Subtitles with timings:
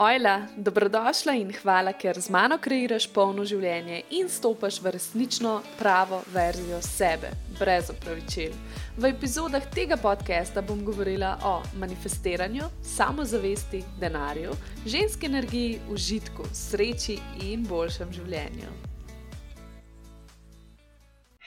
[0.00, 6.20] Ojla, dobrodošla in hvala, ker z mano kreiraš polno življenje in stopaš v resnično pravo
[6.30, 8.54] verzijo sebe, brez opravičil.
[8.94, 14.54] V epizodah tega podcasta bom govorila o manifestiranju, samozavesti, denarju,
[14.86, 17.18] ženski energiji, užitku, sreči
[17.50, 18.70] in boljšem življenju.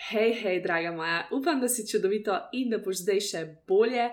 [0.09, 4.11] Hej, hej, draga moja, upam, da si čudovito in da boš zdaj še bolje.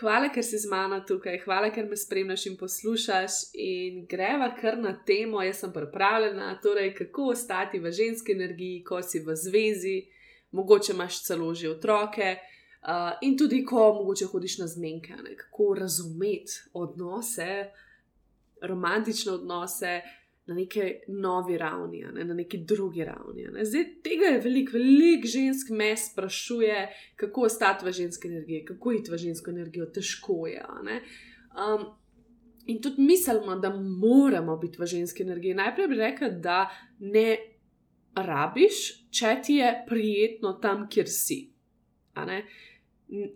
[0.00, 3.34] Hvala, ker si z mano tukaj, hvala, ker me spremljaš in poslušaš.
[3.60, 9.02] In greva kar na temo, jaz sem pripravljena, torej kako ostati v ženski energiji, ko
[9.02, 9.98] si v zvezi,
[10.56, 12.36] mogoče imaš celo že otroke.
[12.82, 17.68] Uh, in tudi, ko mogoče hodiš na zmenke, ne, kako razumeti odnose,
[18.62, 20.00] romantične odnose,
[20.46, 23.46] na neki novi ravni, ne, na neki drugi ravni.
[23.52, 23.64] Ne.
[23.64, 29.10] Zdaj, tega je veliko, veliko žensk me sprašuje, kako ostati v ženski energiji, kako iti
[29.10, 30.64] v žensko energijo, težko je.
[30.66, 31.86] Um,
[32.66, 35.54] in tudi mislimo, da moramo biti v ženski energiji.
[35.54, 36.58] Najprej bi rekla, da
[36.98, 37.36] ne
[38.14, 41.52] rabiš, če ti je prijetno tam, kjer si.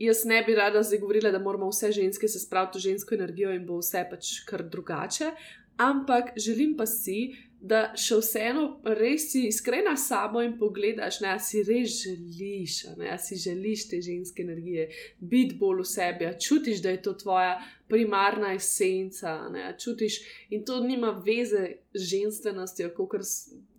[0.00, 3.54] Jaz ne bi rada zdaj govorila, da moramo vse ženske se spraviti v žensko energijo
[3.54, 5.30] in bo vse pač kar drugače,
[5.76, 8.64] ampak želim pa si, da še vseeno
[8.98, 14.00] res si iskrena s sabo in pogledaš, da si res želiš, da si želiš te
[14.04, 14.88] ženske energije,
[15.20, 17.56] biti bolj v sebi, čutiš, da je to tvoja
[17.88, 23.26] primarna esenca, ne, čutiš in to nima veze z ženstvenostjo, kot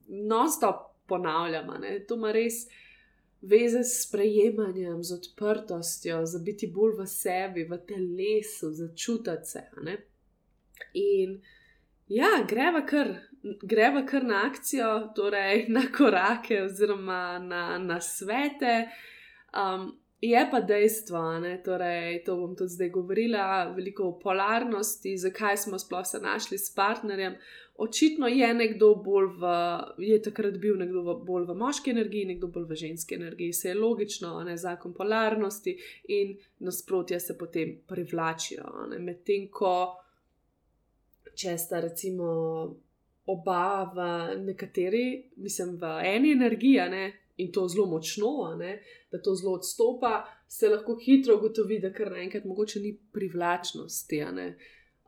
[0.08, 1.80] non-stop ponavljamo.
[2.08, 2.66] To ima res.
[3.38, 9.62] Veze s sprejemanjem, z odprtostjo, za biti bolj v sebi, v telesu, začutiti se.
[10.98, 11.57] In uh,
[12.08, 13.08] Ja, greva kar,
[13.64, 18.88] greva kar na akcijo, torej na korake, oziroma na, na svete.
[19.52, 19.92] Um,
[20.22, 25.80] je pa dejstvo, da torej, to bom tudi zdaj govorila, veliko o polarnosti, zakaj smo
[25.80, 27.36] sploh se našli s partnerjem.
[27.78, 29.52] Očitno je nekdo bolj v,
[29.98, 33.54] je takrat bil nekdo v, bolj v moški energiji, nekdo bolj v ženski energiji.
[33.54, 35.78] Se je logično, ne zakon polarnosti
[36.08, 38.66] in nasprotja se potem privlačijo.
[39.00, 40.07] Medtem ko
[41.38, 42.28] če sta recimo
[43.28, 44.06] oba v
[44.46, 47.06] nekateri, mislim, v eni energiji, ne,
[47.38, 48.80] in to zelo močno, ne,
[49.12, 54.24] da to zelo odstopa, se lahko hitro ugotovi, da kar naenkrat mogoče ni privlačnosti.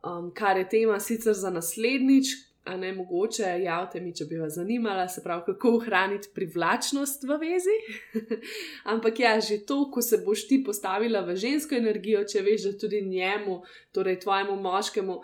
[0.04, 2.36] Um, kar je tema sicer za naslednjič.
[2.64, 7.38] A ne mogoče, javite mi, če bi vas zanimala, se pravi, kako ohraniti privlačnost v
[7.40, 7.76] vezi.
[8.92, 12.72] Ampak ja, že to, ko se boš ti postavila v žensko energijo, če veš, da
[12.78, 13.62] tudi njemu,
[13.96, 15.16] torej tvojemu moškemu,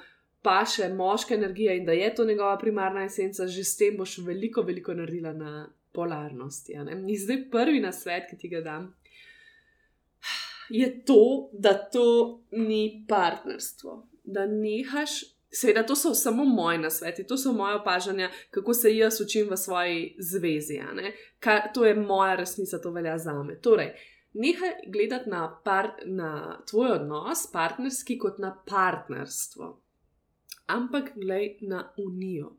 [0.46, 4.20] pa še moška energija in da je to njegova primarna esenca, že s tem boš
[4.22, 6.76] veliko, veliko naredila na polarnosti.
[6.76, 8.90] In zdaj prvi na svet, ki ti ga dam,
[10.70, 12.04] je to, da to
[12.50, 14.02] ni partnerstvo.
[14.22, 15.24] Da nehaš.
[15.56, 19.56] Seveda, to so samo moji nasveti, to so moje opažanja, kako se jaz učim v
[19.56, 20.80] svoji zvezi.
[21.40, 23.56] Kar, to je moja resnica, to velja za me.
[23.62, 23.94] Torej,
[24.34, 25.46] nehaj gledati na,
[26.04, 29.85] na tvoj odnos, partnerski, kot na partnerstvo
[30.66, 32.56] ampak glej na unijo.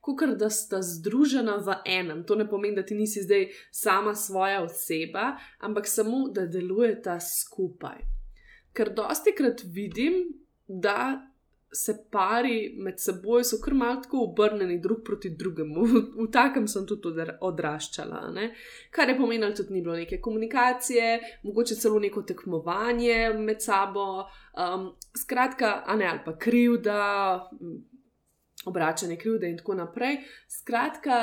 [0.00, 4.62] Kukor da sta združena v enem, to ne pomeni, da ti nisi zdaj sama svoja
[4.62, 7.98] oseba, ampak samo da delujeta skupaj.
[8.72, 10.22] Ker dosti krat vidim,
[10.68, 11.29] da
[11.72, 15.84] se pari med seboj so kar malo tako obrnjeni drug proti drugemu.
[15.84, 18.50] V, v takem sem tudi odraščala, ne?
[18.90, 24.24] kar je pomenilo, da tudi ni bilo neke komunikacije, mogoče celo neko tekmovanje med sabo,
[24.58, 27.04] um, skratka, a ne ali pa krivda,
[28.66, 30.20] obračanje krivde in tako naprej.
[30.48, 31.22] Skratka.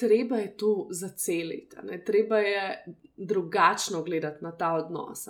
[0.00, 2.84] Treba je to zaceliti, treba je
[3.16, 5.26] drugačno gledati na ta odnos.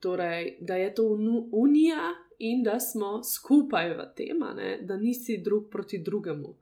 [0.00, 1.04] Torej, da je to
[1.52, 4.38] unija, in da smo skupaj v tem,
[4.82, 6.54] da nisi drug proti drugemu.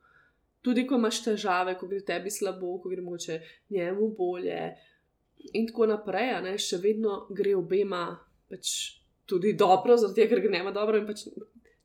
[0.61, 3.39] Tudi ko imaš težave, ko gre tebi slabo, ko gre moče
[3.69, 4.59] njemu bolje,
[5.53, 8.03] in tako naprej, ne, še vedno gre obema
[8.51, 8.73] pač
[9.29, 11.23] tudi dobro, zato ker gre njema dobro in pač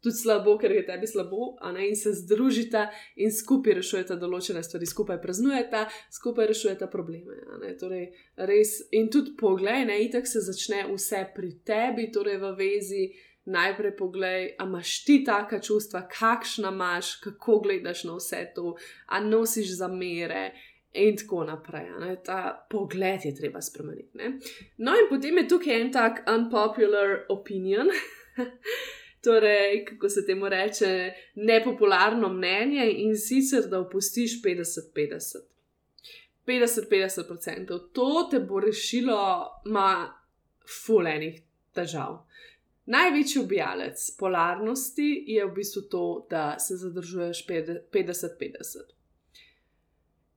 [0.04, 2.86] tudi slabo, ker gre tebi slabo, ne, in se združita
[3.24, 7.40] in skupaj rešujeta določene stvari, skupaj praznujeta, skupaj rešujeta probleme.
[7.62, 12.56] Ne, torej, res, in tudi poglej, ne, itak se začne vse pri tebi, torej v
[12.60, 13.06] vezi
[13.44, 18.76] najprej poglej, a imaš ti taka čustva, kakšna imaš, kako gledaš na vse to,
[19.06, 20.52] a nosiš zamere.
[20.94, 21.88] In tako naprej.
[22.00, 22.16] Ne?
[22.22, 24.14] Ta pogled je treba spremeniti.
[24.14, 24.28] Ne?
[24.78, 27.90] No, in potem je tukaj en tak unpopular opinion,
[29.24, 35.36] torej, kako se temu reče, nepopularno mnenje in sicer, da opustiš 50-50.
[36.46, 37.80] 50-50%.
[37.92, 40.12] To te bo rešilo, ima
[40.86, 41.40] fulejnih
[41.72, 42.24] težav
[42.86, 48.93] Največji ubijalec polarnosti je v bistvu to, da se zadržuješ 50-50.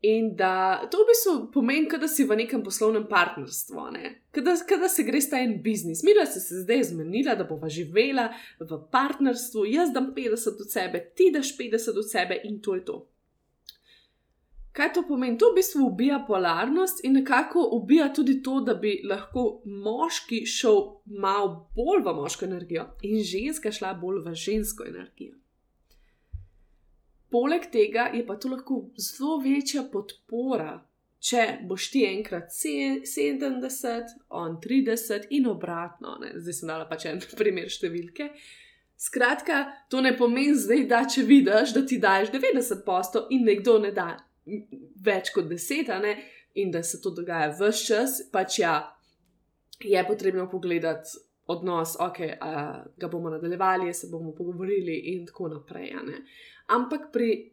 [0.02, 4.12] In da to v bistvu pomeni, da si v nekem poslovnem partnerstvu, ne?
[4.44, 6.04] da se greš ta en biznis.
[6.04, 8.30] Mi, da si se zdaj zmenila, da bova živela
[8.60, 12.86] v partnerstvu, jaz dam 50 od sebe, ti daš 50 od sebe in to je
[12.86, 13.08] to.
[14.78, 15.38] Kaj to pomeni?
[15.42, 20.78] To v bistvu ubija polarnost in nekako ubija tudi to, da bi lahko moški šel
[21.06, 25.34] malo bolj v moško energijo in ženska šla bolj v žensko energijo.
[27.32, 30.78] Poleg tega je pa to lahko zelo večja podpora,
[31.20, 36.16] če boš ti enkrat 70, on 30 in obratno.
[36.22, 36.32] Ne?
[36.38, 38.32] Zdaj sem dala pač en primer številke.
[38.98, 43.78] Skratka, to ne pomeni zdaj, da če vidiš, da ti daš 90 posto in nekdo
[43.84, 44.16] ne da
[45.06, 46.16] več kot deset, ne,
[46.58, 48.80] in da se to dogaja vse čas, pač ja,
[49.84, 55.94] je potrebno pogledati odnos, ok, a, ga bomo nadaljevali, se bomo pogovorili in tako naprej.
[56.68, 57.52] Ampak pri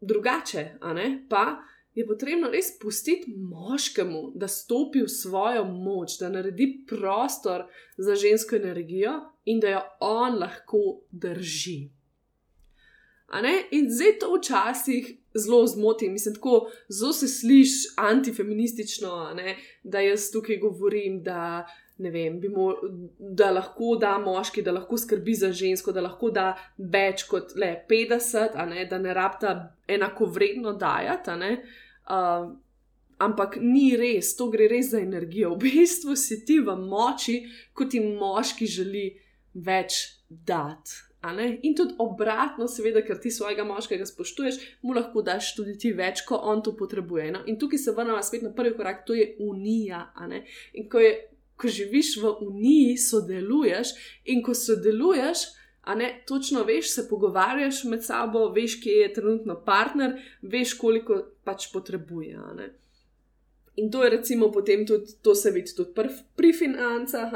[0.00, 1.62] drugače, ne, pa
[1.94, 7.66] je potrebno res pustiti moškemu, da stopi v svojo moč, da naredi prostor
[7.96, 9.12] za žensko energijo
[9.44, 11.90] in da jo on lahko drži.
[13.70, 19.36] In zdaj to včasih zelo zmoti, mislim, tako zelo se sliši antifeministično,
[19.82, 21.66] da jaz tukaj govorim, da,
[21.98, 22.72] vem, mo,
[23.18, 27.74] da lahko da moški, da lahko skrbi za žensko, da lahko da več kot le
[27.90, 29.54] 50, ne, da ne rabta
[29.88, 31.56] enako vredno dajati.
[32.10, 32.50] Uh,
[33.22, 35.54] ampak ni res, to gre res za energijo.
[35.54, 37.42] V bistvu si ti v moči,
[37.74, 39.06] kot ti moški želi
[39.54, 41.12] več dati.
[41.62, 46.24] In tudi obratno, seveda, ker ti svojega moškega spoštuješ, mu lahko daš tudi ti več,
[46.26, 47.28] ko on to potrebuje.
[47.30, 47.44] No?
[47.46, 50.08] In tukaj se vrnemo spet na prvi korak, to je unija.
[50.74, 51.12] In ko, je,
[51.62, 53.94] ko živiš v uniji, sodeluješ
[54.24, 55.46] in ko sodeluješ.
[55.82, 61.16] A ne, točno veš, se pogovarjaš med sabo, veš, kje je trenutno partner, veš, koliko
[61.44, 62.38] pač potrebuje.
[63.76, 67.34] In to je recimo potem tudi, to se vidi tudi pri, pri financah.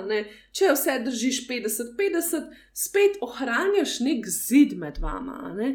[0.52, 5.54] Če vse držiš 50-50, spet ohranjaš nek zid med vama.
[5.56, 5.72] Ne?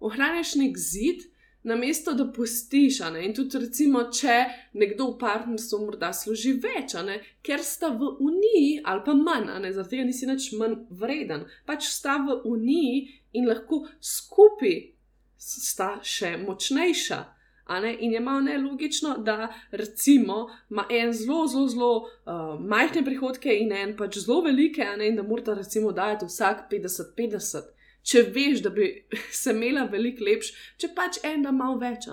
[0.00, 1.26] Ohranjaš nek zid,
[1.64, 3.00] namesto da pustiš.
[3.24, 4.36] In tudi, recimo, če
[4.72, 6.96] nekdo v partnerstvu morda služi več,
[7.42, 12.18] ker sta v uniji ali pa manj, zaradi tega nisi več manj vreden, pač sta
[12.24, 14.76] v uniji in lahko skupaj
[15.38, 17.24] sta še močnejša.
[18.00, 23.72] In je malo nelogično, da recimo ima en zelo, zelo, zelo uh, majhne prihodke in
[23.72, 25.08] en pač zelo velike, ne?
[25.08, 27.73] in da mora recimo dajati vsak 50-50.
[28.04, 28.88] Če veš, da bi
[29.42, 32.08] se imela veliko lepš, če pač en da malo več.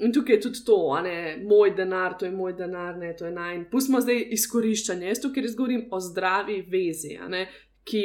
[0.00, 1.14] In tukaj je tudi to, ne,
[1.44, 3.64] moj denar, to je moj denar, ne, to je naj.
[3.72, 5.08] Pustimo zdaj izkoriščanje.
[5.10, 7.46] Jaz tukaj res govorim o zdravi vezi, ne,
[7.84, 8.04] ki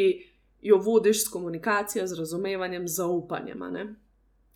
[0.65, 3.63] jo vodiš s komunikacijo, z razumevanjem, zaupanjem.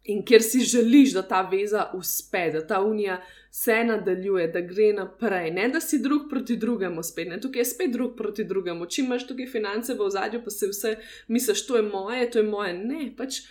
[0.10, 3.20] In ker si želiš, da ta veza uspe, da ta unija
[3.52, 7.66] se nadaljuje, da gre naprej, ne da si drug proti drugemu spet, ne tukaj je
[7.66, 8.86] spet drug proti drugemu.
[8.86, 10.96] Če imaš tukaj finance v ozadju, pa se vse
[11.28, 12.74] misliš, to je moje, to je moje.
[12.74, 13.42] Ne, pač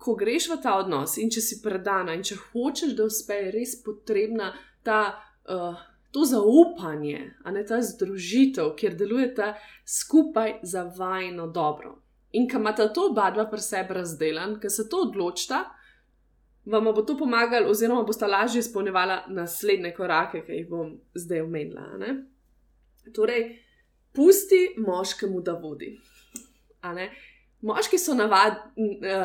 [0.00, 3.54] ko greš v ta odnos in če si predana in če hočeš, da uspe, je
[3.58, 5.04] res potrebna ta.
[5.48, 9.52] Uh, To zaupanje, a ne ta združitev, kjer delujete
[9.86, 11.92] skupaj za vajno dobro.
[12.32, 15.60] In kam imate to oba dva pri sebi razdeljen, ker se to odločita,
[16.64, 22.14] vam bo to pomagalo, oziroma boste lažje izpolnjevali naslednje korake, ki jih bom zdaj omenila.
[23.14, 23.58] Torej,
[24.12, 25.96] pusti moškemu, da vodi.
[27.60, 28.60] Moški so navad,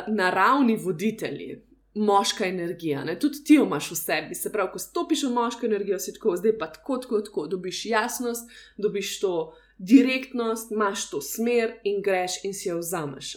[0.08, 1.62] naravni voditelji,
[1.96, 3.20] moška energija, ne?
[3.20, 4.36] tudi ti jo imaš v sebi.
[4.36, 7.86] Se pravi, ko stopiš v moško energijo, si tako, zdaj pa tako, tako, tako, dobiš
[7.86, 13.36] jasnost, dobiš to direktnost, imaš to smer in greš in si jo vzameš.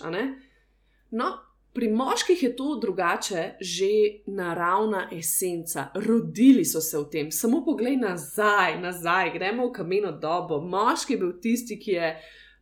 [1.11, 1.31] No,
[1.73, 3.89] Pri moških je to drugače, že
[4.27, 5.89] naravna esenca.
[5.95, 7.31] Rodili so se v tem.
[7.31, 10.61] Samo poglej nazaj, nazaj, gremo v kameno dobo.
[10.61, 12.17] Moški je bil tisti, ki je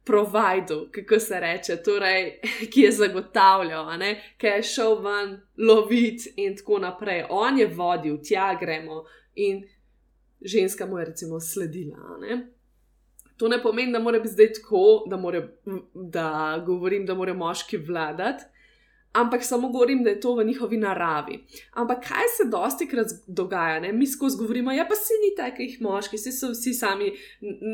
[0.07, 2.41] providel, kako se reče, torej,
[2.73, 3.89] ki je zagotavljal,
[4.39, 7.25] ki je šel ven loviti in tako naprej.
[7.31, 9.65] On je vodil, tja gremo in
[10.41, 11.97] ženska mu je recimo sledila.
[13.37, 15.49] To ne pomeni, da mora biti zdaj tako, da, more,
[15.95, 18.45] da govorim, da mora moški vladati
[19.17, 21.39] ampak samo govorim, da je to v njihovi naravi.
[21.73, 23.93] Ampak kaj se dosti krat dogaja, ne?
[23.93, 27.13] mi skozi govorimo, ja, pa si ni takih moških, si so vsi sami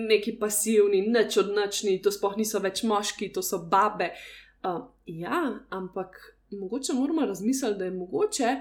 [0.09, 4.13] neki pasivni, neč odnačni, to sploh niso več moški, to so babe.
[4.63, 6.19] Uh, ja, ampak
[6.51, 8.57] mogoče moramo razmisliti, da je mogoče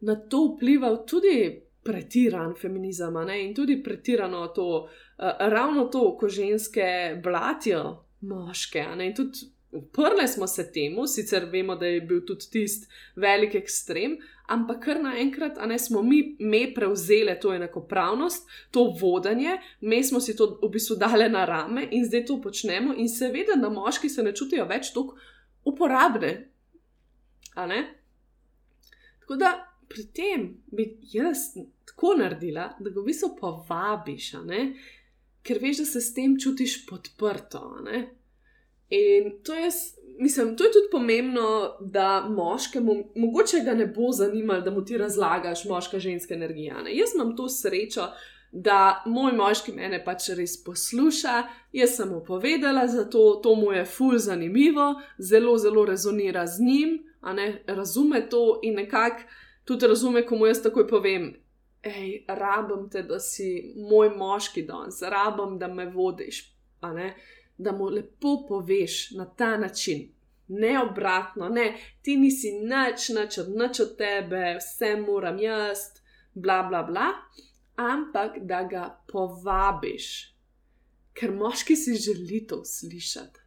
[0.00, 1.36] na to vplival tudi.
[1.82, 3.40] Pretiran feminizem ne?
[3.42, 6.84] in tudi pretirano to, uh, ravno to, ko ženske
[7.24, 8.84] blatijo moške.
[9.02, 12.86] In tudi uprli smo se temu, sicer vemo, da je bil tudi tisti
[13.16, 19.56] velik ekstrem, ampak kar naenkrat, a ne smo mi, mi prevzeli to enakopravnost, to vodanje,
[19.80, 23.56] mi smo si to v bistvu dali na rame in zdaj to počnemo, in seveda,
[23.56, 25.16] da moški se ne čutijo več tako
[25.64, 26.32] uporabne.
[29.20, 29.54] Tako da
[29.88, 31.52] pri tem bi jaz
[31.88, 34.34] tako naredila, da ga v bistvu povabiš,
[35.42, 37.78] ker veš, da se s tem čutiš podprto.
[38.92, 39.70] In to je,
[40.18, 44.98] mislim, to je tudi pomembno, da moškemu, mogoče ga ne bo zanimalo, da mu ti
[44.98, 46.82] razlagaš moška ženska energija.
[46.82, 46.96] Ne?
[46.96, 48.08] Jaz imam to srečo,
[48.52, 51.38] da moj moški mene pač res posluša,
[51.72, 56.98] jaz sem mu povedala, zato to mu je ful zanimivo, zelo, zelo rezonira z njim,
[57.66, 59.24] razume to in nekako
[59.64, 61.32] tudi razume, ko mu jaz takoj povem.
[61.82, 66.44] Hej, rabim te, da si moj moški danes, rabim, da me vodiš
[67.58, 70.08] da mu lepo poveš na ta način.
[70.48, 75.78] Ne obratno, ne, ti nisi nič, nič od, nič od tebe, vse moram jaz,
[76.34, 77.06] bla, bla, bla,
[77.76, 80.34] ampak da ga povabiš,
[81.16, 83.40] ker moški si želi to slišati,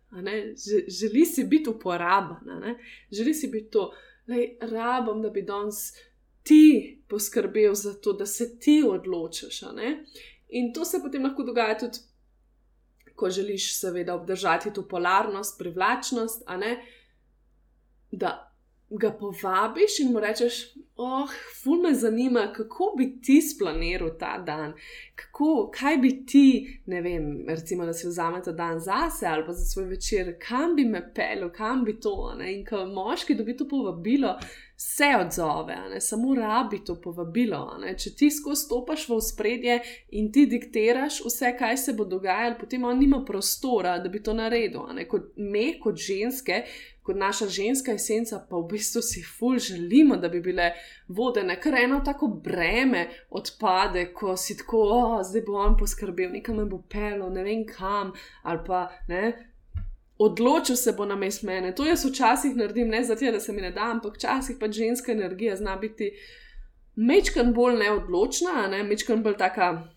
[0.99, 2.75] želi si biti uporaben,
[3.11, 3.91] želi si biti to,
[4.27, 4.35] da
[4.67, 5.93] rabim, da bi danes
[6.43, 9.63] ti poskrbel za to, da se ti odločiš.
[10.49, 11.99] In to se potem lahko dogaja tudi
[13.15, 16.43] ko želiš, seveda, obdržati to polarnost, privlačnost,
[18.11, 18.54] da
[18.97, 21.29] ga povabiš in mu rečeš, oh,
[21.63, 24.73] ful me zanima, kako bi ti splaniral ta dan,
[25.15, 29.53] kako, kaj bi ti, ne vem, recimo, da si vzame ta dan zase ali pa
[29.53, 32.35] za svoj večer, kam bi me pel, kam bi to.
[32.39, 32.53] Ne?
[32.55, 34.37] In ko moški dobi to povabilo,
[34.77, 36.01] se odzove, ne?
[36.01, 37.77] samo rabi to povabilo.
[37.81, 37.97] Ne?
[37.97, 39.79] Če ti skozi stopaš v spredje
[40.11, 44.33] in ti diktiraš vse, kaj se bo dogajalo, potem on nima prostora, da bi to
[44.33, 44.87] naredil.
[45.09, 46.63] Kot me, kot ženske,
[47.05, 50.71] kot naša ženska esenca, pa v bistvu si ful želimo, da bi bile
[51.07, 56.57] vodene, ker eno tako breme odpade, ko si tako, oh, zdaj bo on poskrbel, nekam
[56.57, 59.51] me bo pelo, ne vem kam, ali pa ne.
[60.17, 61.73] Odločil se bo na mest mene.
[61.75, 65.11] To jaz včasih naredim, ne zato, da se mi ne da, ampak včasih pa ženska
[65.11, 66.09] energija zna biti
[66.95, 68.83] mečkan bolj neodločna, ne?
[68.83, 69.94] mečkan bolj taka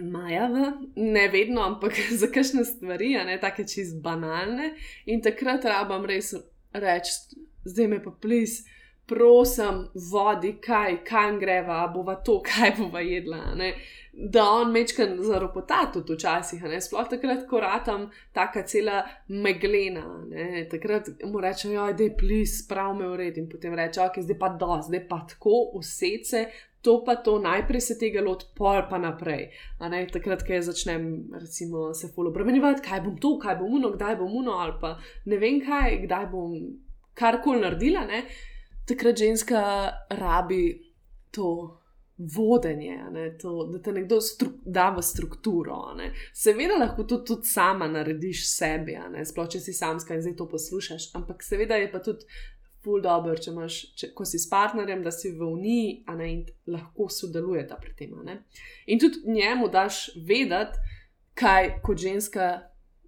[0.00, 4.74] majava, ne vedno, ampak za kakšne stvari, ne take čist banalne.
[5.06, 6.34] In takrat rabam res
[6.74, 8.62] reči, zdaj me pa plis,
[9.06, 13.54] prosim, vodi, kaj, kam greva, bova to, kaj bova jedla.
[13.58, 13.74] Ne?
[14.14, 20.04] Da on mečkan zaropota tudi včasih, sploh takrat, ko ratam taka cela meglena.
[20.30, 20.66] Ne?
[20.70, 24.38] Takrat mu reče, ja, da je plis, prav me uredi in potem reče, ok, zdaj
[24.38, 26.46] pa do, zdaj pa tako, vse se
[26.84, 29.48] to pa to, najprej se tega lot, pol pa naprej.
[30.12, 31.06] Takrat, ko začnem
[31.40, 34.98] recimo, se fully obremenjevati, kaj bom to, kaj bom uno, kdaj bom uno, ali pa
[35.24, 36.58] ne vem kaj, kdaj bom
[37.14, 38.26] karkoli naredila, ne?
[38.86, 39.62] takrat ženska
[40.10, 40.92] rabi
[41.30, 41.80] to.
[42.16, 42.94] Vodenje,
[43.42, 44.20] to, da te nekdo
[44.64, 45.80] da v strukturo.
[46.30, 48.94] Seveda lahko to tudi sama narediš sebi,
[49.26, 52.22] sploh če si samska in zdaj to poslušaš, ampak seveda je pa tudi
[52.84, 56.28] ful dobro, če imaš, če, ko si s partnerjem, da si v uniji, a ne
[56.32, 58.14] in lahko sodelujete pri tem.
[58.86, 61.00] In tudi njemu daš vedeti,
[61.34, 62.50] kaj kot ženska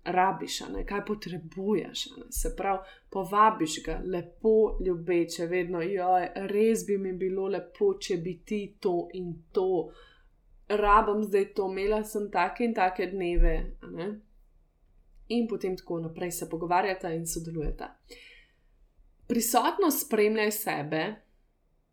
[0.06, 2.08] rabiš, kaj potrebuješ.
[2.30, 2.78] Se pravi,
[3.10, 9.08] povabiš ga lepo, ljubeče, vedno, joj, res bi mi bilo lepo, če bi ti to
[9.14, 9.88] in to.
[10.68, 13.58] Rabam zdaj to, imela sem take in take dneve.
[15.28, 17.94] In potem tako naprej se pogovarjata in sodelujeta
[19.28, 21.14] prisotno spremljaj sebe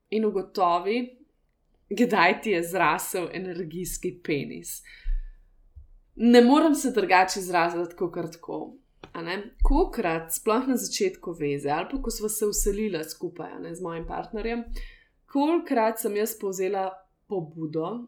[0.09, 1.17] in ugotovi,
[1.89, 4.81] kdaj ti je zrasel energijski penis.
[6.15, 8.77] Ne morem se drugače izraziti kot tako.
[9.63, 14.07] Kokrat, sploh na začetku veze, ali pa ko smo se uselili skupaj ne, z mojim
[14.07, 14.63] partnerjem,
[15.25, 16.87] kolikrat sem jaz povzela
[17.27, 18.07] pobudo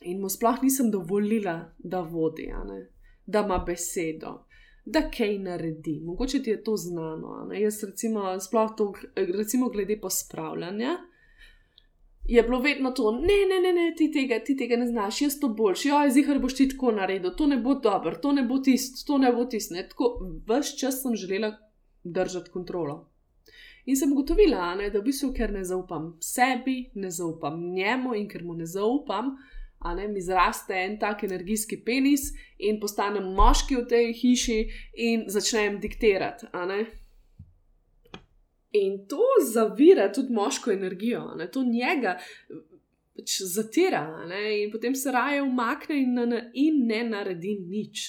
[0.00, 2.50] in mu sploh nisem dovolila, da vodi,
[3.26, 4.47] da ima besedo
[4.92, 6.00] da kaj naredi.
[6.04, 7.46] Mogoče ti je to znano.
[7.48, 7.60] Ne?
[7.60, 10.96] Jaz, recimo, sploh to, recimo, glede pospravljanja.
[12.28, 15.38] Je bilo vedno to, ne, ne, ne, ne ti, tega, ti tega ne znaš, jaz
[15.40, 18.58] to boljš, jo, zihar boš ti tako naredil, to ne bo dobro, to ne bo
[18.58, 19.74] tisto, to ne bo tisto.
[19.88, 20.10] Tako,
[20.48, 21.54] vse čas sem želela
[22.04, 23.08] držati kontrolo.
[23.88, 28.28] In sem ugotovila, ne, da v bistvu, ker ne zaupam sebi, ne zaupam njemu in
[28.28, 29.38] ker mu ne zaupam,
[29.84, 34.58] ne, mi zraste en tak energijski penis in postanem moški v tej hiši
[34.94, 36.48] in začnem diktirati.
[38.78, 42.18] In to zavira tudi moško energijo, ne, to njega
[43.18, 46.18] pač zatira, ne, in potem se raje umakne in,
[46.54, 48.04] in ne naredi nič.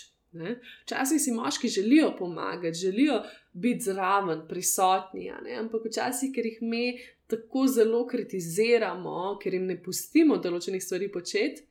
[0.83, 3.23] Včasih si moški želijo pomagati, želijo
[3.53, 6.99] biti zraven, prisotni, ampak včasih, ker jih mi
[7.29, 11.65] tako zelo kritiziramo, ker jim ne pustimo določenih stvari početi,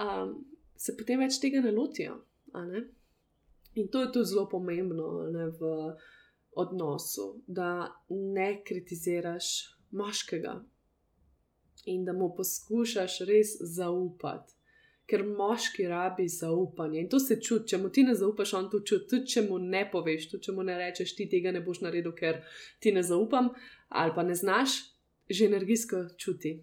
[0.00, 0.36] um,
[0.76, 2.16] se potem več tega ne lotijo.
[2.56, 2.84] Ne?
[3.76, 5.72] In to je tudi zelo pomembno ne, v
[6.56, 9.50] odnosu, da ne kritiziraš
[9.96, 10.56] moškega
[11.92, 14.56] in da mu poskušaš res zaupati
[15.06, 17.68] ker moški rabi zaupanje in to se čuti.
[17.70, 20.54] Če mu ti ne zaupaš, on to čuti, tudi če mu ne poveš, tudi če
[20.56, 22.40] mu ne rečeš, ti tega ne boš naredil, ker
[22.82, 23.52] ti ne zaupam
[23.88, 24.70] ali pa ne znaš,
[25.28, 26.60] že energijsko čuti.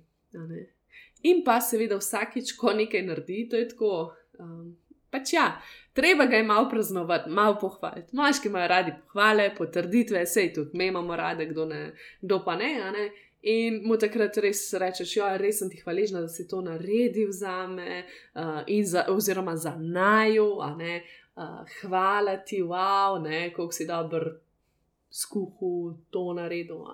[1.24, 4.14] In pa seveda vsakič, ko nekaj naredi, to je tako.
[4.40, 4.76] Um,
[5.12, 5.46] pač ja,
[5.94, 8.16] treba ga je malo praznovati, malo pohvaliti.
[8.16, 11.84] Moški imajo radi pohvale, potrditve, sej tudi mi imamo rade, kdo, ne,
[12.22, 12.74] kdo pa ne.
[12.92, 13.12] ne?
[13.44, 17.68] In mu takrat res rečeš, ja, res sem ti hvaležna, da si to naredil za
[17.68, 18.04] me,
[18.36, 23.20] uh, za, oziroma za naju, uh, hvala ti, wow,
[23.56, 24.32] kako si dober
[25.14, 26.88] skuhu to naredil.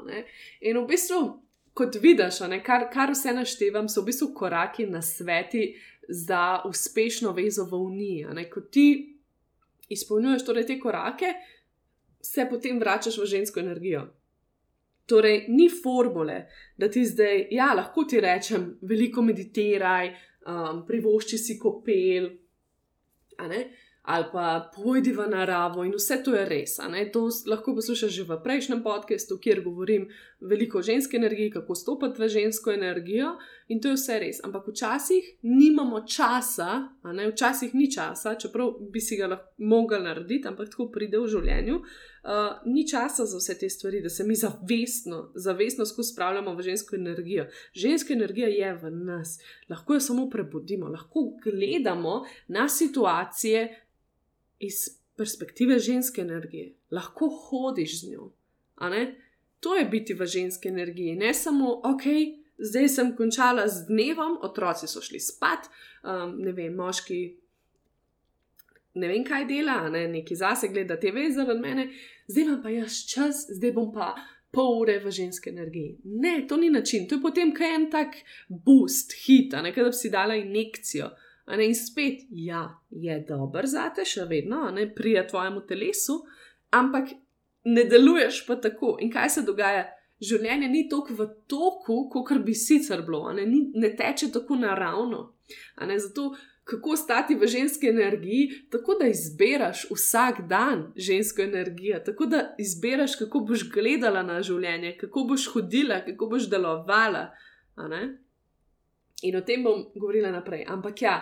[0.61, 1.21] In v bistvu,
[1.73, 5.71] kot vidiš, ne, kar, kar vse naštevam, so v bistvu koraki na sveti
[6.09, 8.49] za uspešno vezo v Uniji.
[8.51, 9.15] Ko ti
[9.89, 11.33] izpolnjuješ torej te korake,
[12.21, 14.07] se potem vračaš v žensko energijo.
[15.09, 16.43] Torej, ni formule,
[16.77, 20.11] da ti zdaj, ja, lahko ti rečem, veliko meditiraj,
[20.45, 22.29] um, privošči si kopel,
[24.09, 26.79] ali pa pojdi v naravo in vse to je res.
[27.13, 30.07] To lahko poslušaš že v prejšnjem podkastu, kjer govorim
[30.41, 33.35] veliko o ženski energiji, kako stopiti v žensko energijo
[33.67, 34.39] in to je vse res.
[34.43, 40.71] Ampak včasih nimamo časa, včasih ni časa, čeprav bi si ga lahko mogli narediti, ampak
[40.73, 41.77] tako pride v življenju.
[42.19, 46.65] Uh, ni časa za vse te stvari, da se mi zavestno, zavestno skozi spravljamo v
[46.65, 47.45] žensko energijo.
[47.73, 49.37] Ženska energija je v nas,
[49.69, 53.85] lahko jo samo prebudimo, lahko gledamo na situacije,
[54.59, 58.31] iz perspektive ženske energije, lahko hodiš z njo.
[59.59, 62.03] To je biti v ženski energiji, ne samo, ok,
[62.57, 65.67] zdaj sem končala z dnevom, otroci so šli spat,
[66.03, 67.19] um, ne vem, moški.
[68.99, 70.07] Ne vem, kaj dela, ne?
[70.07, 71.89] neki zase gleda TV zaradi mene,
[72.27, 74.13] zdaj imam pa jaz čas, zdaj bom pa
[74.51, 75.97] pol ure v ženski energiji.
[76.03, 78.15] Ne, to ni način, to je potem kaj en tak
[78.47, 81.11] boost, hit, nekaj, da bi si dala injekcijo.
[81.49, 86.19] Ne, in spet, ja, je dober za te, še vedno, ne prija tvojemu telesu,
[86.77, 87.09] ampak
[87.65, 88.97] ne deluješ pa tako.
[89.01, 89.87] In kaj se dogaja?
[90.19, 95.21] Življenje ni tako v toku, kot bi sicer bilo, ne, ne teče tako naravno.
[95.79, 96.33] Zato,
[96.69, 103.15] kako stati v ženski energiji, tako da izbiraš vsak dan žensko energijo, tako da izbiraš,
[103.15, 107.29] kako boš gledala na življenje, kako boš hodila, kako boš delovala.
[109.23, 110.67] In o tem bom govorila naprej.
[110.67, 111.17] Ampak ja.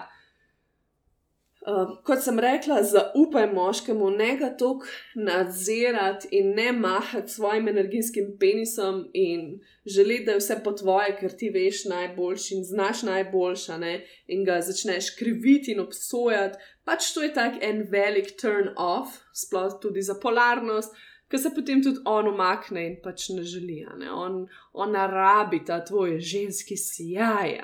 [1.66, 8.30] Uh, kot sem rekla, zaupaj moškemu, ne ga toliko nadzirati in ne mahati svojim energijskim
[8.40, 13.78] penisom in želeti, da je vse po tvoje, ker ti veš najboljši in znaš najboljša,
[13.78, 14.06] ne?
[14.28, 16.62] in ga začneš kriviti in obsojati.
[16.86, 20.96] Pač to je tak en velik turn off, sploh tudi za polarnost,
[21.28, 23.82] ker se potem tudi on umakne in pač ne želi.
[24.00, 24.12] Ne?
[24.12, 27.60] On, on rabi ta tvoj ženski sijaj,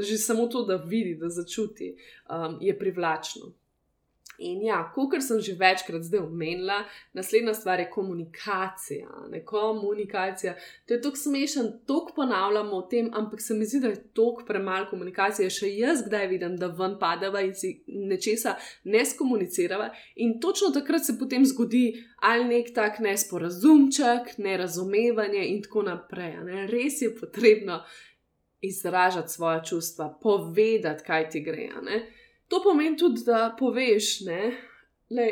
[0.00, 1.94] že samo to, da vidi, da začuti,
[2.30, 3.52] um, je privlačno.
[4.38, 9.08] In ja, kot sem že večkrat zdaj omenila, naslednja stvar je komunikacija.
[9.30, 9.44] Ne?
[9.44, 10.54] Komunikacija.
[10.86, 14.44] To je tako smešen, tako ponavljamo o tem, ampak se mi zdi, da je tako
[14.46, 15.50] premalo komunikacije.
[15.50, 19.90] Še jaz kdaj vidim, da ven padava in si nečesa ne skomunicirava.
[20.16, 21.86] In točno takrat se potem zgodi
[22.22, 26.36] ali nek tak nesporazumček, nerazumevanje in tako naprej.
[26.44, 26.66] Ne?
[26.66, 27.82] Res je potrebno
[28.60, 31.68] izražati svoje čustva, povedati, kaj ti gre.
[31.82, 32.06] Ne?
[32.48, 35.26] To pomeni tudi, da poveš, da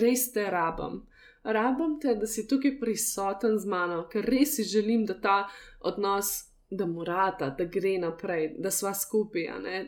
[0.00, 1.02] res te rabim.
[1.44, 5.38] Rabim te, da si tukaj prisoten z mano, ker res si želim, da ta
[5.80, 9.78] odnos, da morata, da gre naprej, da sva skupaj, ne?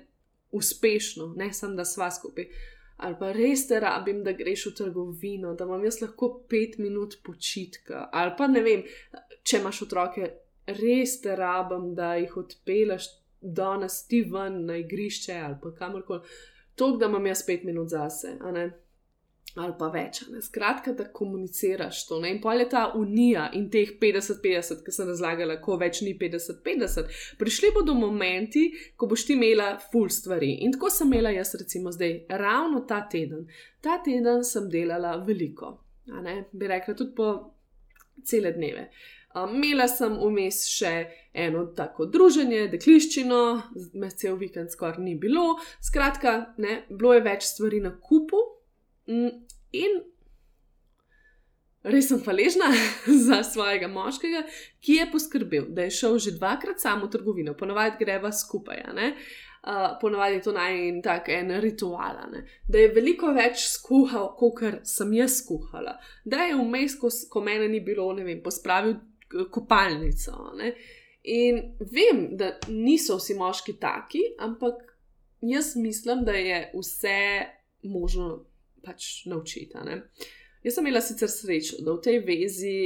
[0.51, 2.49] uspešno, ne samo da sva skupaj.
[2.97, 7.21] Ali pa res te rabim, da greš v trgovino, da imam jaz lahko pet minut
[7.25, 8.09] počitka.
[8.13, 8.83] Ali pa ne vem,
[9.45, 10.33] če imaš otroke,
[10.81, 13.09] res te rabim, da jih odpeleš
[13.41, 16.21] danes ti ven na igrišče ali pa kamorkoli,
[16.75, 18.37] to, da imam jaz pet minut zase,
[19.55, 20.21] ali pa več.
[20.47, 22.21] Skratka, da komuniciraš to.
[22.23, 22.31] Ne?
[22.35, 27.11] In pa je ta unija in teh 50-50, ki sem razlagala, ko več ni 50-50,
[27.41, 30.53] prišli bodo momenti, ko boš ti imela full stvari.
[30.65, 33.49] In tako sem imela jaz, recimo, zdaj, ravno ta teden.
[33.83, 35.79] Ta teden sem delala veliko,
[36.53, 37.33] bi rekla tudi po
[38.25, 38.91] cele dneve.
[39.39, 40.95] Imela sem vmes še
[41.39, 43.43] eno tako druženje, dekliščino,
[43.95, 45.55] me cel vikend skoraj ni bilo.
[45.79, 48.41] Skratka, ne, bilo je več stvari na kupu,
[49.11, 49.43] Mm,
[49.75, 50.01] in
[51.91, 52.69] res sem hvaležna
[53.27, 54.45] za svojega moškega,
[54.85, 58.85] ki je poskrbel, da je šel že dvakrat sam v trgovino, ponovadi greva skupaj.
[59.61, 62.21] Uh, ponovadi je to najmanj tak en ritual,
[62.69, 67.69] da je veliko več skuhal, kot sem jaz skuhala, da je vmes, ko, ko mene
[67.69, 68.97] ni bilo, ne vem, pospravil
[69.51, 70.53] kopalnico.
[70.59, 70.75] Ne?
[71.23, 74.75] In vem, da niso vsi moški taki, ampak
[75.41, 77.19] jaz mislim, da je vse
[77.83, 78.45] možno
[78.85, 79.77] pač naučiti.
[80.63, 82.77] Jaz sem imela sicer srečo, da v tej vezi,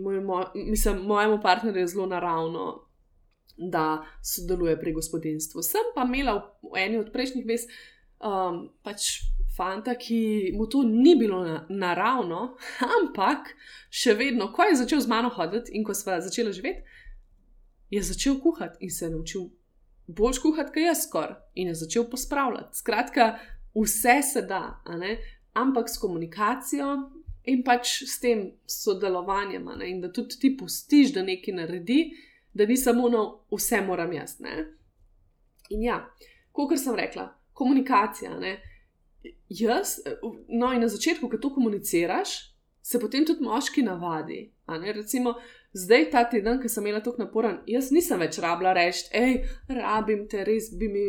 [0.00, 2.84] moj, moj, mislim, mojemu partnerju je zelo naravno,
[3.56, 5.62] da sodeluje pri gospodinstvu.
[5.62, 7.66] Sem pa imela v, eni od prejšnjih vez
[8.18, 9.22] um, pač
[9.56, 12.56] fanta, ki mu to ni bilo na, naravno,
[12.98, 13.54] ampak
[13.90, 16.82] še vedno, ko je začel z mano hoditi in ko sva začela živeti,
[17.90, 19.48] je začel kuhati in se je naučil
[20.06, 22.76] bolj kuhati, kot jaz skoraj in je začel pospravljati.
[22.76, 23.38] Skratka,
[23.74, 24.80] vse se da,
[25.52, 27.10] ampak s komunikacijo.
[27.44, 29.90] In pač s tem sodelovanjem, ne?
[29.90, 31.98] in da tudi ti pustiš, da nekaj naredi,
[32.56, 34.38] da ni samo no, vse moram jaz.
[34.40, 34.62] Ne?
[35.76, 35.98] In ja,
[36.56, 38.32] kot sem rekla, komunikacija.
[38.40, 38.54] Ne?
[39.48, 39.98] Jaz,
[40.48, 44.52] no, in na začetku, ko to komuniciraš, se potem tudi moški navadi.
[44.94, 45.34] Recimo,
[45.72, 50.26] zdaj ta teden, ki sem imela tako naporen, jaz nisem več rabila reči, hej, rabim
[50.28, 51.04] te, res bi mi.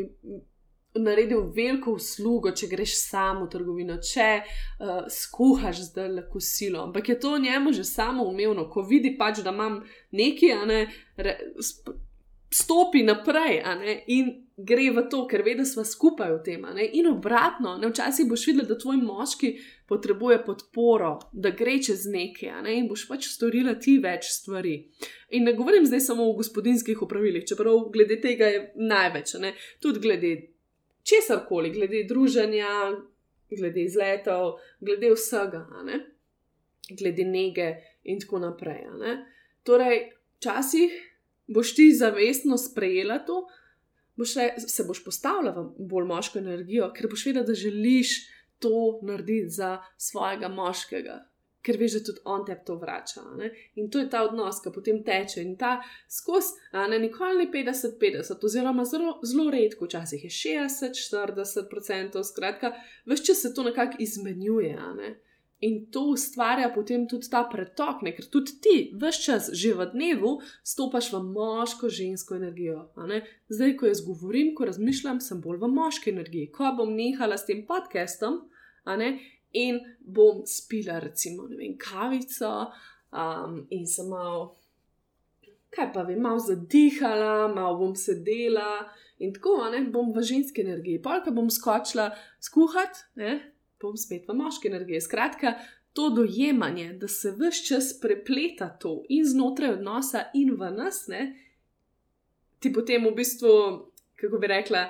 [0.95, 6.86] Naredil veliko uslugo, če greš samo v trgovino, če uh, skuhaš zdaj le kosilo.
[6.86, 9.82] Ampak je to njemu že samo umevno, ko vidi pač, da imam
[10.15, 10.80] nekaj, ne,
[11.19, 11.36] re,
[12.47, 13.60] stopi naprej
[14.08, 16.65] in gre v to, ker ve, da smo skupaj v tem.
[16.96, 19.52] In obratno, ne, včasih boš videl, da tvoj moški
[19.89, 24.78] potrebuje podporo, da gre čez nekaj ne, in boš pač storila ti več stvari.
[25.36, 29.52] In ne govorim zdaj samo o gospodinskih upravilih, čeprav glede tega je največ, ne,
[29.84, 30.32] tudi glede
[31.06, 32.72] česar koli, glede druženja,
[33.52, 35.65] glede izletov, glede vsega,
[36.96, 37.74] glede nege
[38.08, 38.88] in tako naprej.
[39.68, 40.00] Torej,
[40.39, 40.96] včasih
[41.52, 43.44] boš ti zavestno sprejela to,
[44.17, 48.17] boš le, se boš postavila v bolj moško energijo, ker boš vedela, da želiš
[48.60, 51.19] to narediti za svojega moškega,
[51.65, 53.21] ker veš, da tudi on te to vrača.
[53.38, 53.49] Ne?
[53.75, 58.45] In to je ta odnos, ki potem teče in ta skozi, ne nikoli ni 50-50,
[58.45, 62.75] oziroma zelo, zelo redko, včasih je 60-40%, skratka,
[63.10, 64.75] veš, če se to nekako izmenjuje.
[64.99, 65.15] Ne?
[65.65, 68.12] In to ustvarja potem tudi ta pretok, ne?
[68.13, 72.84] ker tudi ti, vse čas, že v dnevu, stopaš v moško, žensko energijo.
[73.49, 76.51] Zdaj, ko jaz govorim, ko razmišljam, sem bolj v moški energiji.
[76.54, 78.43] Ko bom nehala s tem podcastom
[79.56, 82.51] in bom spila, recimo, vem, kavico
[83.15, 84.51] um, in sem malo,
[85.73, 88.86] kaj pa vem, malo zadihala, malo bom sedela
[89.17, 89.82] in tako, ne?
[89.89, 91.01] bom v ženski energiji.
[91.01, 92.12] Polka bom skočila
[92.43, 93.08] skuhati
[93.82, 95.02] bom spet v moški energiji.
[95.02, 95.56] Skratka,
[95.96, 101.36] to dojemanje, da se vse čas prepleta to in znotraj odnosa, in v nas, ne,
[102.60, 103.52] ti potem v bistvu,
[104.20, 104.90] kako bi rekla,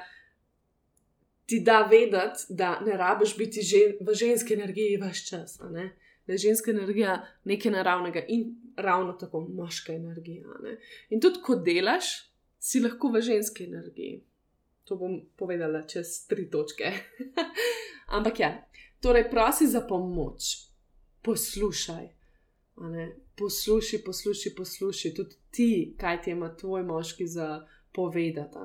[1.46, 5.60] ti da vedeti, da ne rabiš biti žen, v ženski energiji vse čas.
[6.26, 10.48] Da je ženska energija nekaj naravnega in ravno tako moška energija.
[10.64, 10.78] Ne?
[11.10, 14.24] In tudi, ko delaš, si lahko v ženski energiji.
[14.86, 16.92] To bom povedala čez tri točke.
[18.18, 18.50] Ampak ja,
[19.06, 20.42] Torej, prosi za pomoč,
[21.22, 22.08] poslušaj.
[23.38, 28.58] Poslušaj, poslušaj, poslušaj tudi ti, kaj ti ima tvoj moški za povedati.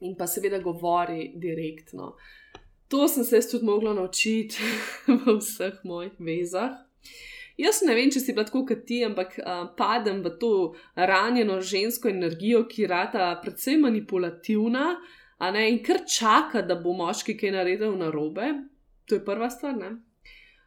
[0.00, 2.14] In pa seveda govori direktno.
[2.88, 4.56] To sem se tudi mogla naučiti
[5.26, 6.70] v vseh mojih vezah.
[7.56, 10.52] Jaz ne vem, če si bila tako kot ti, ampak uh, padem v to
[10.94, 14.86] ranjeno žensko energijo, ki rata predvsem manipulativna,
[15.50, 18.52] ne, in kar čaka, da bo moški kaj naredil na robe,
[19.06, 19.76] To je prva stvar.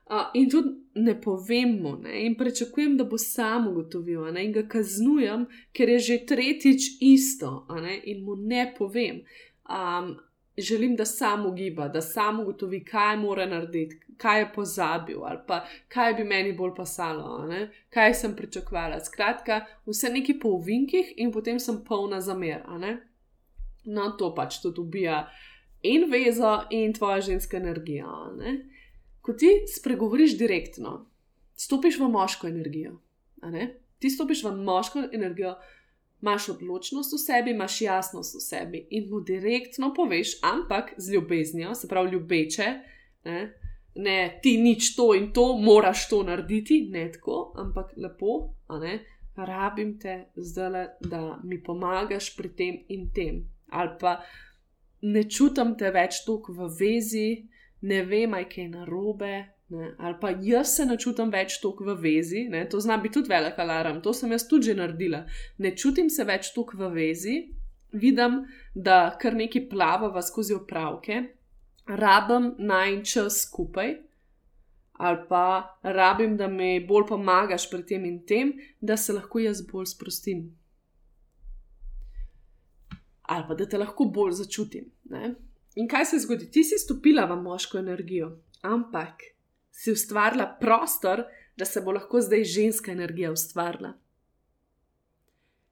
[0.10, 2.26] Uh, in tudi ne povemo, ne?
[2.26, 4.46] in pričakujem, da bo sam ugotovil, ne?
[4.46, 7.68] in ga kaznujem, ker je že tretjič isto,
[8.04, 9.22] in mu ne povem.
[9.70, 10.16] Um,
[10.58, 15.66] želim, da sam ugiba, da sam ugotovi, kaj mora narediti, kaj je pozabil, ali pa
[15.88, 17.50] kaj bi meni bolj pasalo,
[17.90, 19.00] kaj sem pričakovala.
[19.00, 22.66] Skratka, vse neki po uvinkih, in potem sem polna zamer.
[23.86, 25.28] No, to pač tudi ubija
[25.82, 28.08] in vezo, in tvoja ženska energija.
[28.38, 28.66] Ne?
[29.22, 31.06] Ko ti spregovoriš direktno,
[31.56, 33.00] stopiš v moško energijo.
[34.00, 35.56] Ti stopiš v moško energijo,
[36.22, 41.76] imaš odločnost v sebi, imaš jasnost v sebi in mu direktno poveš, ampak z ljubeznijo,
[41.76, 42.68] se pravi ljubeče.
[43.26, 43.54] Ne?
[43.96, 48.54] Ne, ti nič to in to, moraš to narediti, ne tako, ampak lepo,
[49.36, 53.44] rabim te zdaj, da mi pomagaš pri tem in tem.
[53.70, 54.22] Ali pa
[55.02, 57.30] ne čutim te več tako v vezi,
[57.82, 59.34] ne vem, kaj je narobe,
[59.70, 63.20] ne, ali pa jaz se ne čutim več tako v vezi, ne, to zna biti
[63.20, 65.24] tudi velik alarm, to sem jaz tudi že naredila.
[65.58, 67.38] Ne čutim se več tako v vezi,
[67.92, 68.44] vidim,
[68.76, 71.24] da kar nekaj plava skozi opravke,
[71.88, 73.98] rabim naj čas skupaj.
[75.00, 79.62] Ali pa rabim, da mi bolj pomagaš pri tem in tem, da se lahko jaz
[79.64, 80.50] bolj sprostim.
[83.30, 84.90] Ali pa da te lahko bolj začutim.
[85.14, 85.36] Ne?
[85.78, 86.50] In kaj se zgodi?
[86.52, 88.32] Ti si stopila v moško energijo,
[88.66, 89.30] ampak
[89.72, 91.24] si ustvarila prostor,
[91.58, 93.94] da se bo lahko zdaj ženska energija ustvarila.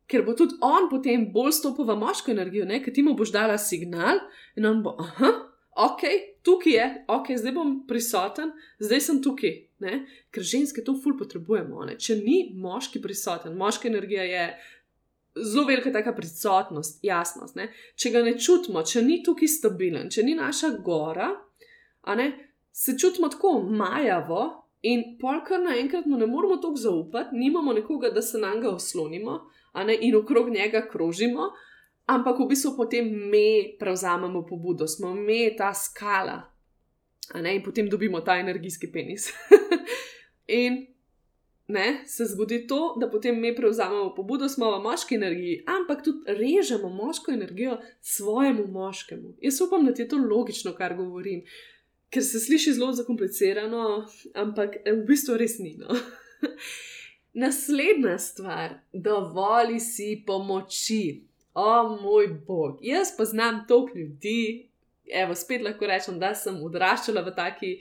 [0.08, 3.58] Ker bo tudi on potem bolj stopil v moško energijo, ker ti mu boš dala
[3.58, 4.22] signal
[4.56, 5.42] in on bo, ah,
[5.90, 6.04] ok,
[6.48, 9.56] tukaj je, ok, zdaj bom prisoten, zdaj sem tukaj.
[9.84, 10.06] Ne?
[10.34, 11.84] Ker ženske to ful potrebujemo.
[11.86, 11.98] Ne?
[12.02, 14.46] Če ni moški prisoten, moška energija je
[15.44, 17.56] zelo velika taka prisotnost, jasnost.
[17.56, 17.70] Ne?
[17.96, 21.30] Če ga ne čutimo, če ni tukaj stabilen, če ni naša gora,
[22.18, 22.32] ne,
[22.72, 24.44] se čutimo tako majavo
[24.88, 29.40] in polkar naenkrat mu ne moremo toliko zaupati, nimamo nekoga, da se na njega oslonimo
[29.86, 31.50] ne, in okrog njega krožimo,
[32.06, 36.42] ampak v bistvu potem mi prevzamemo pobudo, smo mi ta skala
[37.36, 39.34] ne, in potem dobimo ta energijski penis.
[40.62, 40.86] in
[41.68, 46.36] ne, se zgodi to, da potem mi prevzamemo pobudo, smo v moški energiji, ampak tudi
[46.40, 49.34] režemo moško energijo svojemu moškemu.
[49.42, 51.44] Jaz upam, da ti je to logično, kar govorim
[52.10, 55.76] ker se sliši zelo zakomplicirano, ampak v bistvu res ni.
[55.80, 55.96] No.
[57.44, 61.24] Naslednja stvar, dovolj si pomoči.
[61.58, 64.68] O moj bog, jaz poznam toliko ljudi,
[65.10, 67.72] evo, spet lahko rečem, da sem odraščala v taki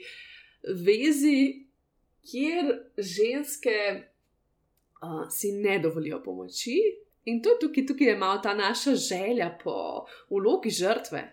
[0.81, 1.66] vezi,
[2.31, 3.77] kjer ženske
[5.01, 6.77] uh, si ne dovolijo pomoči.
[7.27, 11.23] In to tukaj, tukaj je malo ta naša želja po vlogi žrtve.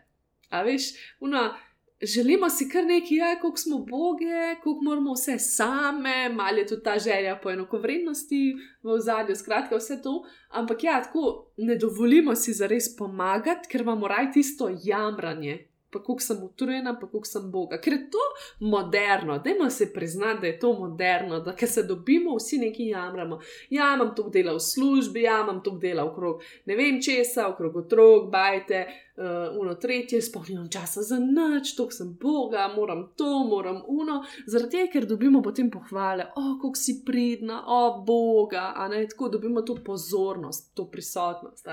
[0.50, 0.82] A veš,
[1.20, 1.54] una
[2.02, 6.82] želimo si kar nekaj, ja, koliko smo boge, koliko moramo vse same, malo je tudi
[6.82, 10.24] ta želja po enakovrednosti v zadju, skratka, vse to.
[10.48, 16.18] Ampak ja, tako ne dovolimo si zares pomagati, ker imamo raj tisto jamranje, pa kako
[16.20, 17.78] sem utrujena, pa kako sem Boga.
[17.80, 18.26] Ker je to
[18.60, 23.40] moderno, dajmo se priznati, da je to moderno, da se dobimo, vsi neki jamramo.
[23.70, 27.76] Ja, imam to dela v službi, ja, imam to dela okrog ne vem česa, okrog
[27.76, 33.82] otrok, bajte, uh, uno tretje, spomnim časa za noč, to sem Boga, moram to, moram
[33.86, 34.22] uno.
[34.46, 38.88] Zaradi tega, ker dobimo potem pohvale, o, oh, kako si pridna, o, oh, Boga, a
[38.88, 41.68] ne tako dobimo to pozornost, to prisotnost.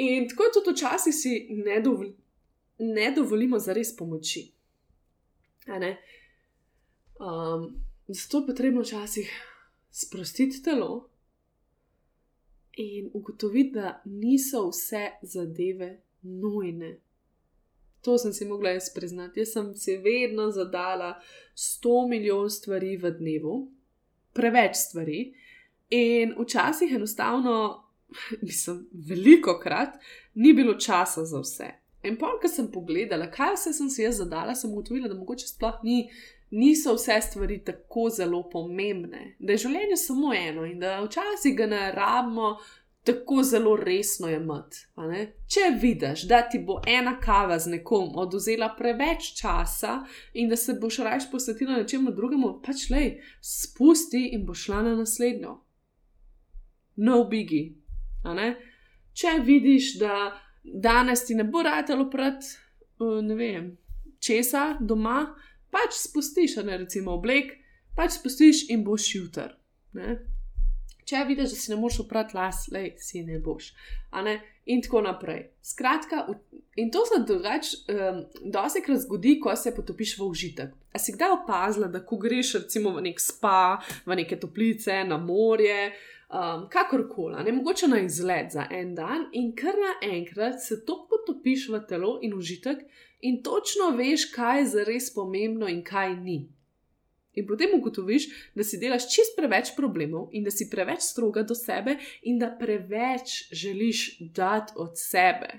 [0.00, 2.29] In tako tudi včasih si ne dovolimo
[2.80, 4.50] ne dovolimo za res pomoči.
[7.20, 9.30] Um, zato je potrebno včasih
[9.90, 11.08] sprostiti telo
[12.72, 16.98] in ugotoviti, da niso vse zadeve nujne.
[18.00, 19.40] To sem si mogla jaz priznati.
[19.40, 21.20] Jaz sem si vedno zadala
[21.54, 23.56] 100 milijonov stvari v dnevu,
[24.32, 25.34] preveč stvari,
[25.90, 27.84] in včasih enostavno,
[28.48, 29.98] mislim, veliko krat,
[30.34, 31.70] ni bilo časa za vse.
[32.02, 35.48] In pa, ko sem pogledala, kaj vse sem si jaz zadala, sem ugotovila, da mogoče
[35.50, 36.06] sploh ni,
[36.50, 41.66] niso vse stvari tako zelo pomembne, da je življenje samo eno in da včasih ga
[41.70, 42.56] ne rabimo
[43.04, 44.86] tako zelo resno jemati.
[45.48, 50.00] Če vidiš, da ti bo ena kava z nekom oduzela preveč časa
[50.34, 53.04] in da se boš raje posvetila nečemu drugemu, pač le,
[53.40, 55.56] spusti in boš šla na naslednjo.
[56.96, 57.62] No, bigi.
[59.16, 60.32] Če vidiš, da
[60.62, 62.44] danes ti ne bo ratelo pred,
[63.22, 63.70] ne vem,
[64.20, 65.34] česa doma,
[65.70, 67.54] pač spustiš, ne recimo oblek,
[67.96, 69.56] pač spustiš in boš jutr.
[71.10, 73.72] Če vidiš, da si ne moreš oprati las, le si ne boš.
[74.22, 74.36] Ne?
[74.70, 75.48] In tako naprej.
[75.66, 76.20] Skratka,
[76.78, 78.20] in to se drugače, um,
[78.52, 80.76] dosti krat zgodi, ko se potopiš v užitek.
[80.94, 85.18] A si kdaj opazila, da ko greš recimo v nek spa, v neke toplice, na
[85.18, 90.84] morje, uh, um, kakorkoli, ne mogoče na izlet za en dan, in kar naenkrat se
[90.84, 92.78] to potopiš v telo in užitek,
[93.20, 96.48] in točno veš, kaj je zares pomembno in kaj ni.
[97.34, 101.54] In potem ugotoviš, da si delaš čist preveč problemov in da si preveč stroga do
[101.54, 105.50] sebe in da preveč želiš dati od sebe.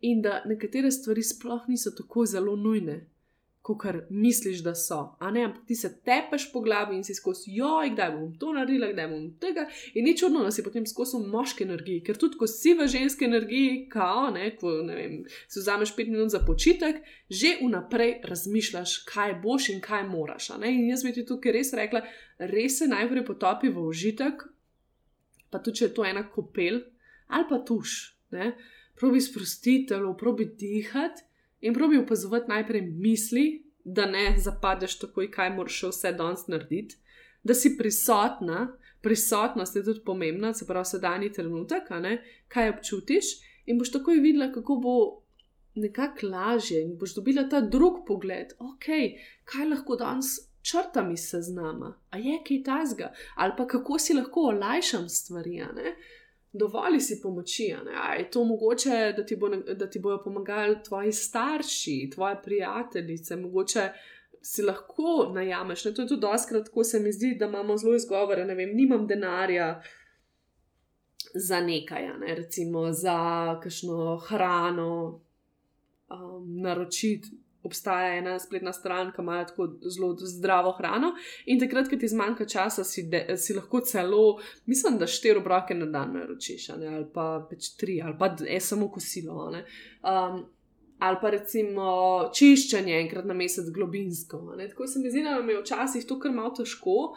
[0.00, 3.11] In da nekatere stvari sploh niso tako zelo nujne
[3.62, 5.16] kot misliš, da so.
[5.18, 9.08] Ampak ti se tepeš po glavi in si skozi, joj, kdaj bom to naredila, kdaj
[9.08, 9.68] bom tega.
[9.94, 13.24] In ni čudno, da si potem skozi moški energiji, ker tudi ko si v ženski
[13.24, 16.98] energiji, kao, ne, ko ne vem, si vzameš pet minut za počitek,
[17.30, 20.50] že vnaprej razmišljaš, kaj boš in kaj moraš.
[20.58, 22.02] In jaz bi ti tukaj res rekla,
[22.38, 24.42] res se najprej potopi v užitek,
[25.50, 26.82] pa tudi če je to ena kopel
[27.32, 28.16] ali pa tuš.
[28.32, 28.56] Ne.
[28.98, 31.31] Probi sprostiti telo, probi dihati
[31.62, 33.46] in probi opazovati najprej misli,
[33.84, 36.96] da ne zapadeš takoj, kaj moraš vse danes narediti,
[37.42, 41.88] da si prisotna, prisotnost je tudi pomembna, se pravi, sedajni trenutek,
[42.48, 43.32] kaj občutiš,
[43.66, 44.94] in boš takoj videla, kako bo
[45.74, 48.86] nekako lažje in boš dobila ta drug pogled, ok,
[49.44, 55.08] kaj lahko danes črtami seznama, a je kaj tajzga, ali pa kako si lahko olajšam
[55.08, 55.62] stvari.
[56.52, 61.12] Dovolj si pomoči, a je to mogoče, da ti, bo, da ti bojo pomagali tvoji
[61.12, 63.88] starši, tvoje prijateljice, mogoče
[64.42, 65.84] si lahko najameš.
[65.84, 65.94] Ne?
[65.94, 69.06] To je tudi doskrat, ko se mi zdi, da imamo zelo izgovore, ne vem, nimam
[69.06, 69.82] denarja.
[71.34, 72.34] Za nekaj, ne?
[72.34, 75.20] recimo za kakšno hrano,
[76.10, 77.28] um, naročiti.
[77.62, 81.12] Obstaja ena spletna stran, ki ima tako zelo zdravo hrano,
[81.46, 85.74] in takrat, ko ti zmanjka časa, si, de, si lahko celo, mislim, da štiri obroke
[85.74, 89.46] na dan naročiš, ali pa več tri, ali pa je samo kosilo.
[90.02, 90.42] Um,
[91.02, 91.86] ali pa recimo
[92.34, 94.42] čiščenje enkrat na mesec globinsko.
[94.70, 97.14] Tako se mi zdi, da je včasih to kar malo težko,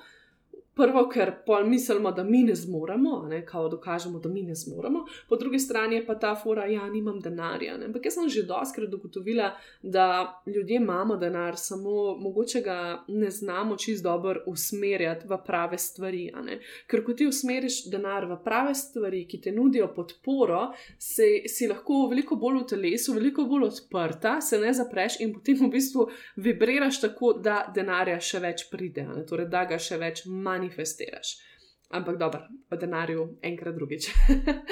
[0.75, 5.05] Prvo, ker pol mislimo, da mi ne zmoremo, ne, kao dokažemo, da mi ne zmoremo,
[5.29, 7.77] po drugi strani je pa ta fora, ja, nimam denarja.
[7.77, 7.85] Ne.
[7.85, 13.77] Ampak jaz sem že doskrat dogotovila, da ljudje imamo denar, samo mogoče ga ne znamo
[13.77, 16.25] čist dobro usmerjati v prave stvari.
[16.87, 22.09] Ker ko ti usmeriš denar v prave stvari, ki ti nudijo podporo, si, si lahko
[22.11, 26.99] veliko bolj v telesu, veliko bolj odprta, se ne zapreš in potem v bistvu vibriraš
[27.07, 31.37] tako, da denarja še več pride, torej da ga še več manj manifestiraš.
[31.89, 34.09] Ampak dobro, o denarju enkrat drugič.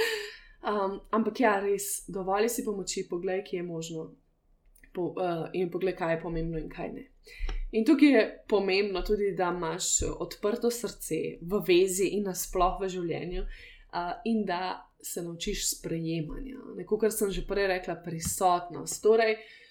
[0.69, 4.12] um, ampak ja, res, dovolj si pomoči, poglej, ki je možno.
[4.93, 7.08] Po, uh, in poglej, kaj je pomembno in kaj ne.
[7.73, 13.45] In tukaj je pomembno tudi, da imaš odprto srce v vezi in nasplošno v življenju,
[13.45, 16.62] uh, in da se naučiš sprejemanja.
[16.77, 19.01] Neko, kar sem že prej rekla, prisotnost.
[19.01, 19.62] Torej, uh,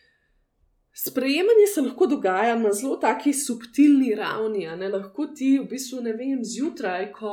[0.93, 4.67] Sprejemanje se lahko dogaja na zelo taki subtilni ravni.
[4.77, 4.89] Ne?
[4.89, 7.33] Lahko ti v bistvu ne vem, zjutraj, ko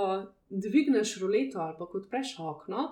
[0.50, 2.90] dvigneš roleto ali pa ko odpreš okno,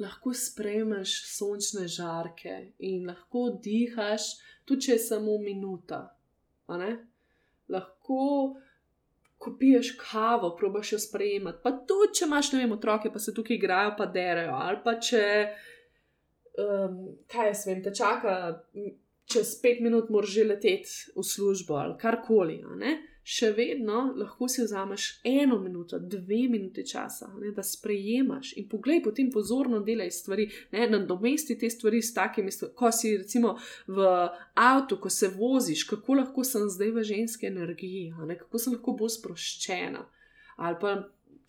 [0.00, 6.02] lahko sprejmeš sončne žarke in lahko dihaš, tudi če je samo minuta.
[7.70, 8.20] Lahko,
[9.38, 11.62] ko piješ kavo, probaš jo sprejemati.
[11.62, 14.56] Pa tudi, če imaš, ne vem, otroke, pa se tukaj igrajo, pa derajo.
[14.58, 15.22] Ali pa če,
[16.58, 16.98] um,
[17.30, 18.34] kaj jaz vem, te čaka
[19.32, 22.60] čez pet minut moraš leteti v službo ali karkoli.
[23.30, 29.02] Še vedno lahko si vzameš eno minuto, dve minuti časa, ne, da sprejemaš in poglej,
[29.04, 32.50] potem pozorno delaj stvari, ne nadomesti te stvari s takimi.
[32.74, 33.52] Ko si recimo
[33.86, 34.08] v
[34.58, 38.96] avtu, ko se voziš, kako lahko sem zdaj v ženski energiji, ne, kako sem lahko
[38.98, 40.02] bolj sproščena.
[40.64, 40.96] Ali pa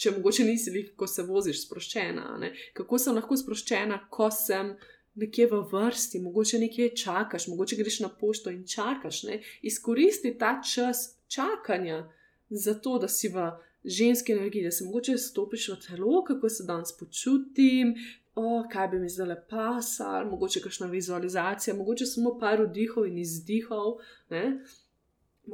[0.01, 4.75] če mogoče nisi, ko se voziš, sproščena, ne, kako sem lahko sproščena, ko sem
[5.15, 9.23] nekje v vrsti, mogoče nekje čakaš, mogoče greš na pošto in čakaš.
[9.23, 9.41] Ne?
[9.61, 12.09] Izkoristi ta čas čakanja
[12.49, 13.51] za to, da si v
[13.83, 17.95] ženski energiji, da se mogoče stopiš v telo, kako se danes počutim.
[18.35, 23.17] O, kaj bi mi zdaj le pasal, mogoče kakšna vizualizacija, mogoče samo par vdihov in
[23.17, 23.97] izdihov.
[24.29, 24.63] Ne?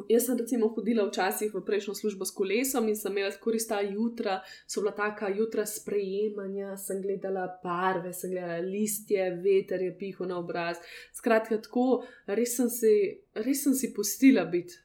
[0.10, 3.80] Jaz sem recimo hodila včasih v prejšnjo službo s kolesom in sem imela korist ta
[3.82, 10.28] jutra, so bila taka jutra sprejemanja, sem gledala barve, sem gledala listje, veter je pihal
[10.28, 10.78] na obraz.
[11.16, 12.94] Skratka, tako res sem si,
[13.34, 14.76] res sem si postila biti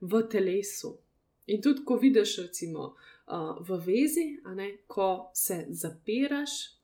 [0.00, 0.96] v telesu.
[1.46, 2.96] In tudi, ko vidiš, recimo,
[3.30, 4.26] uh, v vezi,
[4.58, 6.75] ne, ko se zapiraš,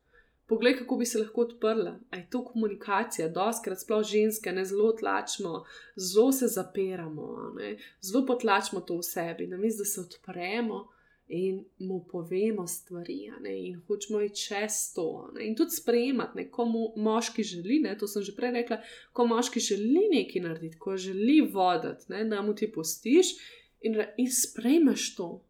[0.46, 1.98] Poglej, kako bi se lahko odprla.
[2.10, 5.64] A je to komunikacija, doskrat sploh ženske, ne zelo tlačimo,
[5.96, 7.76] zelo se zapiramo, ne?
[8.00, 10.88] zelo potlačimo to v sebi, namesto da se odpremo
[11.28, 15.30] in mu povemo stvari, in hočemo iti čez to.
[15.34, 15.46] Ne?
[15.46, 16.50] In tudi sprejemati, ne?
[16.50, 17.96] ko mu moški želi, ne?
[17.98, 22.24] to sem že prej rekla, ko moški želi nekaj narediti, ko želi voditi, ne?
[22.24, 23.36] da mu ti postiš
[23.80, 25.44] in, in sprejmeš to,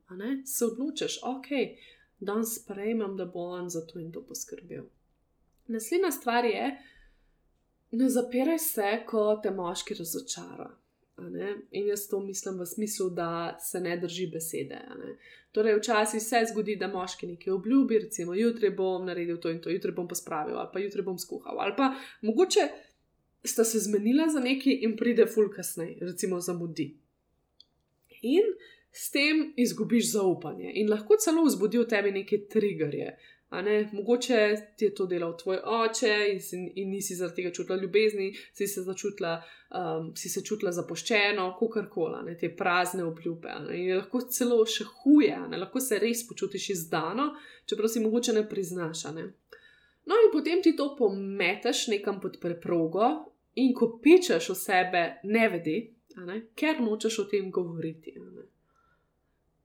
[0.44, 1.48] se odločiš, ok
[2.24, 4.84] dan sprejmem, da bo on za to in to poskrbel.
[5.66, 6.70] Naslednja stvar je,
[7.92, 10.70] ne zapiraj se, ko te moški razočara.
[11.70, 14.80] In jaz to mislim v smislu, da se ne drži besede.
[14.98, 15.16] Ne?
[15.52, 19.70] Torej, včasih se zgodi, da moški nekaj obljubi, recimo, jutri bom naredil to in to,
[19.70, 21.92] jutri bom pospravil, ali pa jutri bom skuhal, ali pa
[22.22, 22.68] mogoče
[23.44, 26.94] sta se zmenila za nekaj in pride ful kasneje, recimo zamudi.
[28.22, 28.54] In
[28.92, 33.16] s tem izgubiš zaupanje in lahko celo vzbudi v tebi neke triggerje.
[33.52, 33.90] Ne?
[33.92, 38.34] Mogoče ti je to delal tvoj oče in, si, in nisi zaradi tega čutila ljubezni,
[38.52, 43.52] si se začutila, um, si se čutila zapoščeno, kako koli, te prazne obljube.
[43.76, 45.60] In lahko celo še huje, ne?
[45.60, 47.32] lahko se res počutiš izdano,
[47.68, 49.04] čeprav si mogoče ne priznaš.
[49.12, 49.28] Ne?
[50.08, 53.12] No, in potem ti to pometeš nekam pod preprogo
[53.60, 55.76] in ko pičeš v sebe, ne vedi,
[56.24, 56.40] ne?
[56.56, 58.16] ker nočeš o tem govoriti.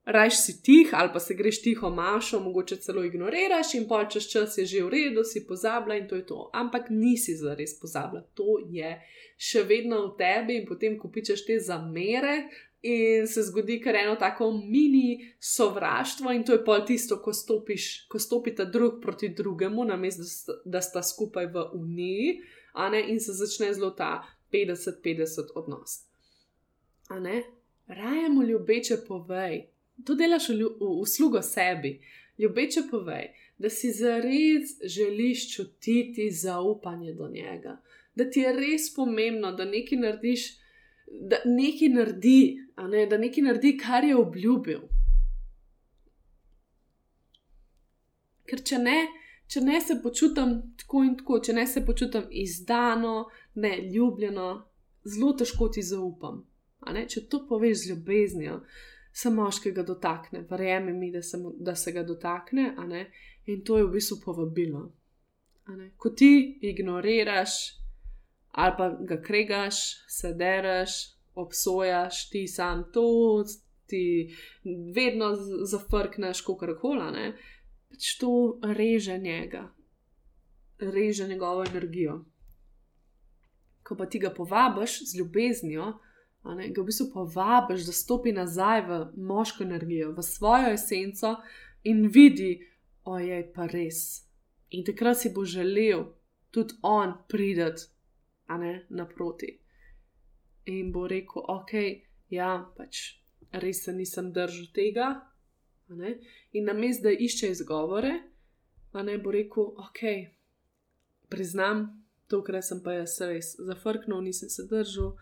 [0.08, 4.30] Rajš si tih, ali pa se greš tiho mašo, mogoče celo ignoriraš, in pol čez
[4.32, 6.50] čas je že v redu, si pozabila in to je to.
[6.54, 8.94] Ampak nisi zares pozabila, to je
[9.38, 12.48] še vedno v tebi, in potem, ko pičeš te zamere,
[12.88, 18.08] in se zgodi kar eno tako mini sovraštvo, in to je pol tisto, ko, stopiš,
[18.08, 22.42] ko stopita drug proti drugemu, namesto da, da sta skupaj v uniji,
[23.12, 26.06] in se začne zelo ta 50-50 odnos.
[27.88, 29.68] Raje mu ljubeče povej,
[30.06, 32.00] to delaš v, v uslugo sebi.
[32.38, 37.82] Ljubeče povej, da si zares želiš čutiti zaupanje do njega,
[38.16, 40.44] da ti je res pomembno, da nekaj narediš,
[41.08, 42.58] da nekaj naredi,
[42.90, 44.82] ne, da nekaj naredi, kar je obljubil.
[48.46, 49.00] Ker če ne,
[49.48, 53.26] če ne se počutim tako in tako, če ne se počutim izdano,
[53.56, 54.52] ne ljubljeno,
[55.04, 56.46] zelo težko ti zaupam.
[57.10, 58.62] Če to poveš z ljubeznijo,
[59.18, 62.76] se moškega dotakne, verjemi mi, da se, da se ga dotakne,
[63.46, 64.92] in to je v bistvu povabilo.
[65.98, 67.56] Ko ti ignoriraš
[68.58, 70.92] ali pa ga kregaš, sederaš,
[71.36, 73.44] obsojaš, ti sam to,
[73.86, 74.34] ti
[74.96, 75.32] vedno
[75.70, 77.34] zafrkneš, kako koli,
[77.90, 78.32] pač to
[78.64, 79.68] reže njega,
[80.80, 82.24] reže njegovo energijo.
[83.84, 85.94] Ko pa ti ga povabiš z ljubeznijo,
[86.56, 91.36] ga v bistvu povabiš, da stopi nazaj v moško energijo, v svojo esenco
[91.84, 92.60] in vidi,
[93.04, 94.24] ojej, pa res.
[94.70, 96.06] In takrat si bo želel
[96.52, 97.90] tudi on prideti,
[98.48, 99.60] a ne naproti
[100.68, 101.74] in bo rekel, ok,
[102.30, 103.18] ja, pač
[103.52, 105.08] res se nisem držal tega.
[106.52, 108.14] In na mestu, da išče izgovore,
[108.94, 110.02] ne bo rekel, ok,
[111.32, 111.88] priznam,
[112.28, 115.16] tokrat sem pa jaz res zafrknil, nisem se držal.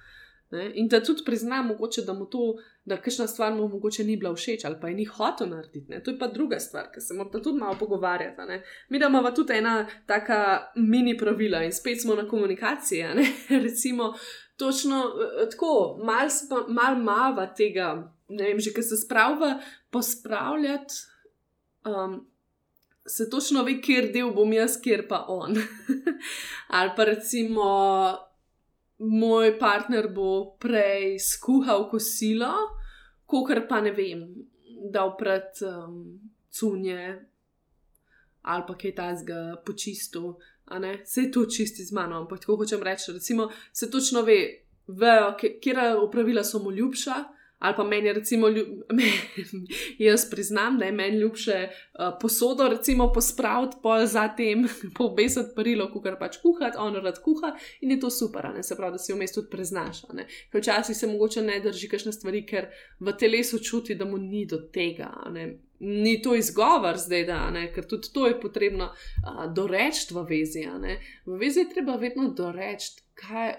[0.56, 0.72] Ne?
[0.80, 4.34] In da tudi prizna, mogoče, da mu to, da kakšna stvar mu mogoče ni bila
[4.36, 5.92] všeč ali pa je ni hotel narediti.
[5.92, 6.04] Ne?
[6.04, 8.48] To je pa druga stvar, ki se moramo tudi malo pogovarjati.
[8.48, 8.62] Ne?
[8.90, 13.04] Mi da imamo tudi ena taka mini pravila in spet smo na komunikaciji.
[13.68, 14.14] Recimo,
[14.58, 16.30] točno eh, tako, malo
[16.68, 20.94] mal mava tega, ne vem, že kar se spravlja, pospravljati.
[21.86, 22.26] Um,
[23.08, 25.54] Se točno ve, kjer del bom jaz, kjer pa on.
[26.78, 27.66] Ali pa recimo,
[29.00, 32.54] moj partner bo prej skuhal kosilo,
[33.26, 34.28] kot pa ne vem,
[34.92, 36.20] da opred um,
[36.50, 37.32] cunje
[38.46, 40.36] ali pa kaj tajnega počistu.
[41.06, 45.16] Se je to čisti z mano, ampak tako hočem reči, recimo, se točno ve,
[45.62, 47.16] kje opravila so mu ljubša,
[47.66, 48.68] Ali pa meni, recimo, ljub,
[50.08, 56.20] jaz priznam, da je meni ljubše uh, posodo, recimo, pospraviti, pa zatem pobesati perilo, kar
[56.20, 58.64] pač kuhati, on rad kuha in je to super, ne?
[58.64, 60.04] se pravi, da si vmes tudi preznaš.
[60.52, 64.46] Ker včasih se mogoče ne drži kakšne stvari, ker v telesu čuti, da mu ni
[64.46, 65.10] do tega.
[65.80, 67.72] Ni to izgovor zdaj, da, ne?
[67.74, 70.68] ker tudi to je potrebno uh, doreči v vezi.
[71.26, 73.56] V vezi je treba vedno doreči, kaj.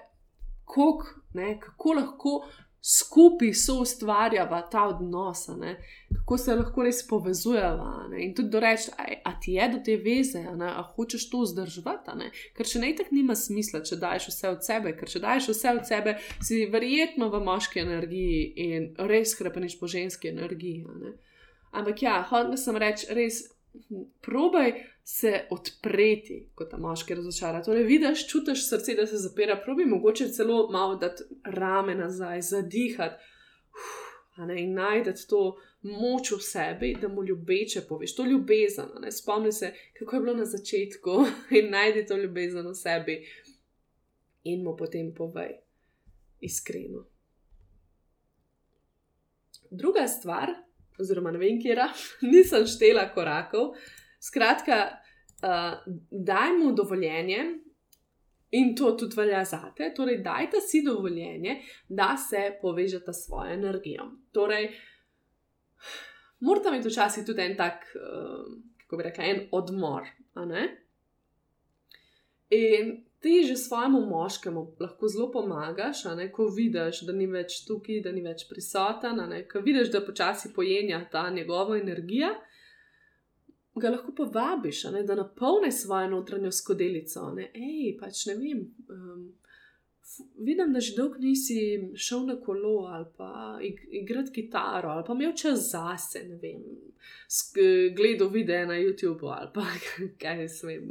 [0.66, 1.02] Kok,
[1.38, 2.30] ne, kako lahko
[2.87, 5.76] skupaj so ustvarjava ta odnos, ne?
[6.14, 8.07] kako se lahko res povezujeva.
[8.11, 8.20] Ne?
[8.24, 8.93] In tudi do reči,
[9.24, 12.30] a ti je do te veze, a hočeš to vzdrževati.
[12.55, 15.74] Ker če ne tako nima smisla, če daješ vse od sebe, ker če daješ vse
[15.80, 16.16] od sebe,
[16.47, 20.87] si verjetno v moški energiji in res krepeniš po ženski energiji.
[21.74, 23.43] Ampak ja, hodno sem reči, res
[24.22, 24.76] probaj
[25.09, 27.61] se odpreti, kot ta moški razočara.
[27.62, 33.14] Torej, vidiš, čutiš srce, da se zapira, probi mogoče celo malo dati rame nazaj, zadihati.
[34.59, 38.88] In najdete to moč v sebi, da mu ljubeče poveš, to ljubezen.
[39.11, 41.11] Spomni se, kako je bilo na začetku,
[41.59, 43.20] in najdi to ljubezen v sebi,
[44.44, 45.52] in mu potem povej,
[46.40, 47.04] iskreno.
[49.70, 50.50] Druga stvar,
[50.98, 51.86] oziroma ne vem, kje je,
[52.32, 53.76] nisem štela korakov.
[54.27, 57.45] Skratka, uh, daj mu dovoljenje,
[58.51, 63.53] in to tudi velja za te, torej dajte si dovoljenje, da se povežete s svojo
[63.53, 64.11] energijo.
[64.33, 64.70] Torej,
[66.41, 68.47] morate imeti včasih tudi en tak, uh,
[68.85, 70.09] kako bi rekla, en odmor.
[72.51, 78.01] In ti že svojemu moškemu lahko zelo pomagaš, ne, ko vidiš, da ni več tukaj,
[78.05, 79.18] da ni več prisoten,
[79.51, 82.31] ko vidiš, da počasi pojenja ta njegova energija.
[83.77, 87.31] Ga lahko povabiš, ne, da napolni svojo notranjo skodelico.
[87.37, 87.51] Ne.
[87.55, 88.62] Ej, pač ne vem.
[88.89, 89.27] Um,
[90.39, 91.59] vidim, da že dolgo nisi
[91.95, 93.59] šel na kolo ali pa
[93.91, 96.62] igrati kitaro ali pa imel čas zase, ne vem,
[97.97, 99.66] gledal videe na YouTubu ali pa
[100.22, 100.89] kaj ne smem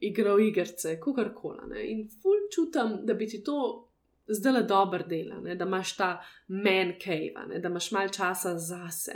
[0.00, 1.82] igral igrice, kakorkoli.
[1.90, 3.88] In ful čutim, da bi ti to
[4.28, 5.54] zdaj le dobro dela, ne?
[5.54, 6.08] da imaš ta
[6.48, 7.58] man cave, ne?
[7.58, 9.14] da imaš malo časa zase.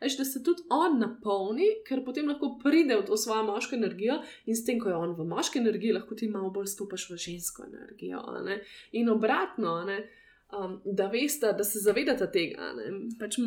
[0.00, 4.20] Eš, da se tudi on napolni, ker potem lahko pride v to svojo moško energijo
[4.46, 7.16] in s tem, ko je on v moški energiji, lahko ti malo bolj stopiš v
[7.16, 8.22] žensko energijo.
[8.92, 12.72] In obratno, um, da veste, da se zavedate tega.
[13.20, 13.40] Pač,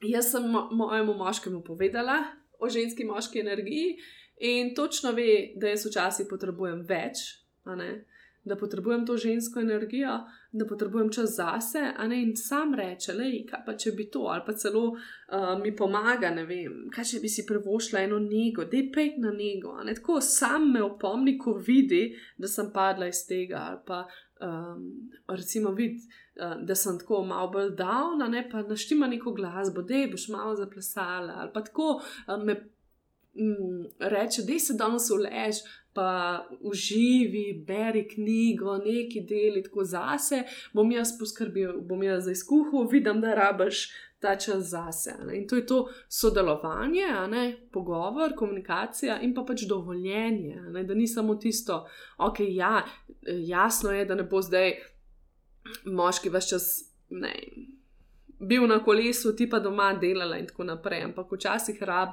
[0.00, 2.22] jaz sem mo mojemu moškemu povedala
[2.58, 3.96] o ženski moški energiji.
[4.38, 7.22] In točno ve, da jaz včasih potrebujem več,
[8.46, 10.20] da potrebujem to žensko energijo,
[10.52, 14.28] da potrebujem čas zase, a ne in sam reče, le, kaj pa če bi to,
[14.30, 18.64] ali pa celo uh, mi pomaga, ne vem, kaj če bi si privošla eno nego,
[18.64, 19.74] da je pet na nego.
[19.94, 22.04] Tako sam me opomni, ko vidi,
[22.38, 24.04] da sem padla iz tega, ali pa
[24.40, 24.86] um,
[25.28, 26.06] recimo vidi.
[26.36, 31.38] Da sem tako malo bolj down, ne pa naštima neko glasbo, da boš malo zaplesala,
[31.40, 32.02] ali pa tako
[32.44, 32.54] me
[33.34, 35.62] mm, reče, da se danes ulež,
[35.96, 40.42] pa uživi, beri knjigo, neki deli tako zase,
[40.76, 43.86] bom jaz poskrbel, bom jaz za izkuho, vidim, da rabaš
[44.20, 45.14] ta čas zase.
[45.26, 45.38] Ne?
[45.38, 47.56] In to je to sodelovanje, ne?
[47.72, 50.84] pogovor, komunikacija in pa pač dovoljenje, ne?
[50.84, 51.86] da ni samo tisto,
[52.18, 52.84] ok, ja,
[53.26, 54.76] jasno je, da ne bo zdaj
[55.84, 56.68] moški več čas.
[57.10, 57.32] Ne,
[58.38, 61.04] bil na kolesu, ti pa doma delala in tako naprej.
[61.04, 62.08] Ampak včasih rab,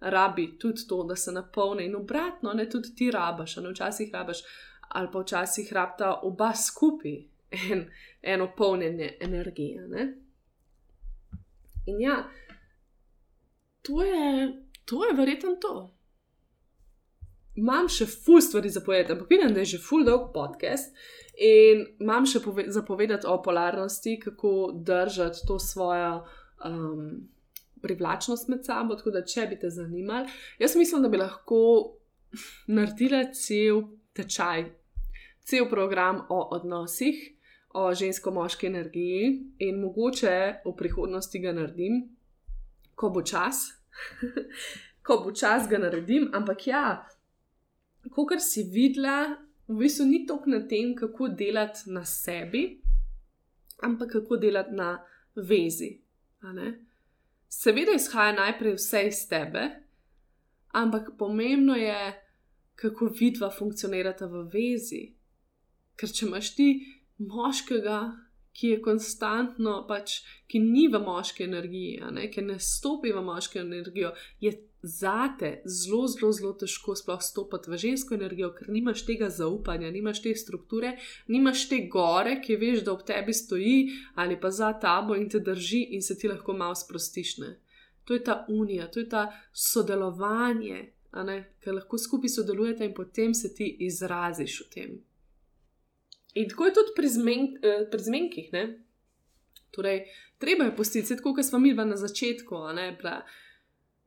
[0.00, 4.42] rabi tudi to, da se napolni in obratno, ne tudi ti rabaš, ne včasih rabaš,
[4.88, 7.16] ali pa včasih rabta oba skupaj
[7.50, 7.90] en,
[8.22, 9.88] eno polnjenje energije.
[9.88, 10.14] Ne?
[11.86, 12.24] In ja,
[13.82, 14.52] to je,
[14.84, 15.95] to je verjetno to.
[17.56, 20.92] Imam še ful stvari za povedati, ampak vidim, da je že ful dolg podcast.
[21.36, 22.40] In imam še
[22.72, 26.24] zapovedati o polarnosti, kako držati to svojo
[26.64, 27.28] um,
[27.82, 28.96] privlačnost med sabo.
[28.96, 30.28] Tako da, če bi te zanimali,
[30.58, 31.60] jaz mislim, da bi lahko
[32.68, 33.82] naredila cel
[34.16, 34.66] tečaj,
[35.44, 37.18] cel program o odnosih,
[37.76, 42.00] o žensko-moški energiji in mogoče v prihodnosti ga naredim,
[42.96, 43.66] ko bo čas.
[45.06, 46.84] ko bo čas, ga naredim, ampak ja,
[48.10, 49.36] kot si videla,
[49.68, 52.80] v bistvu ni toliko na tem, kako delati na sebi,
[53.82, 54.98] ampak kako delati na
[55.36, 55.96] vezi.
[57.48, 59.64] Seveda izhaja najprej vse iz tebe,
[60.72, 62.22] ampak pomembno je,
[62.76, 65.02] kako vidva funkcionirata v vezi.
[65.96, 66.68] Ker če imaš ti
[67.24, 68.00] moškega,
[68.56, 73.60] ki je konstantno, pač, ki ni v moški energiji, ne, ki ne stopi v moški
[73.60, 74.52] energijo, je
[74.86, 80.22] zate zelo, zelo, zelo težko sploh stopiti v žensko energijo, ker nimaš tega zaupanja, nimaš
[80.22, 80.94] te strukture,
[81.28, 85.40] nimaš te gore, ki veš, da ob tebi stoji ali pa za tabo in te
[85.40, 87.38] drži in se ti lahko malo sprostiš.
[87.42, 87.56] Ne?
[88.04, 90.92] To je ta unija, to je ta sodelovanje,
[91.60, 94.98] ker lahko skupaj sodelujete in potem se ti izraziš v tem.
[96.36, 98.50] In tako je tudi pri, zmen, eh, pri zmenkih.
[99.70, 100.04] Torej,
[100.38, 102.54] treba je postiti, kot smo mi na začetku.
[102.76, 102.98] Ne,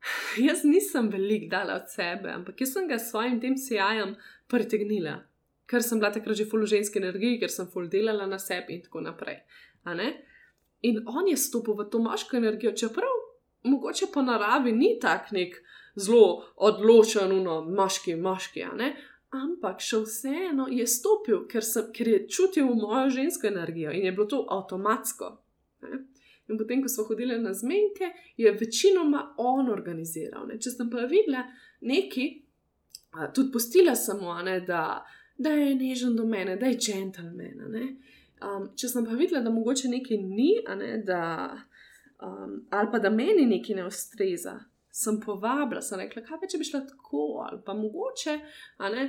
[0.48, 4.14] Jaz nisem velik dala od sebe, ampak jaz sem ga s svojim tem sijajem
[4.48, 5.20] pritegnila,
[5.68, 8.82] ker sem bila takrat že full ženske energije, ker sem full delala na sebi in
[8.82, 9.42] tako naprej.
[10.82, 13.12] In on je stopil v to moško energijo, čeprav
[13.68, 15.60] mogoče po naravi ni tak nek
[15.96, 18.64] zelo odločen, no, moški, moški,
[19.30, 24.12] ampak še vseeno je stopil, ker, sem, ker je čutil mojo žensko energijo in je
[24.12, 25.36] bilo to avtomatsko.
[25.84, 26.04] Ne?
[26.50, 30.46] In potem, ko smo hodili na zmenke, je večinoma on organiziral.
[30.48, 30.58] Ne.
[30.58, 31.44] Če sem pa videla
[31.86, 32.26] neki,
[33.34, 35.04] tudi postila samo, ne, da,
[35.38, 37.62] da je nežen do mene, da je gentleman.
[38.40, 41.22] Um, če sem pa videla, da mogoče nekaj ni, ne, da,
[42.24, 44.58] um, ali pa da meni nekaj ne ustreza,
[44.92, 48.34] sem povabila, sem rekla, kaj pa če bi šla tako, ali pa mogoče,
[48.94, 49.04] ne,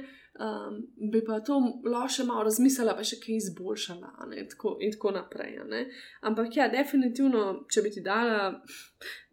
[0.45, 0.77] um,
[1.11, 5.15] bi pa to lahko še malo razmislila, pa še kaj izboljšala, ne, tako, in tako
[5.17, 5.57] naprej.
[6.29, 8.51] Ampak ja, definitivno, če bi ti dala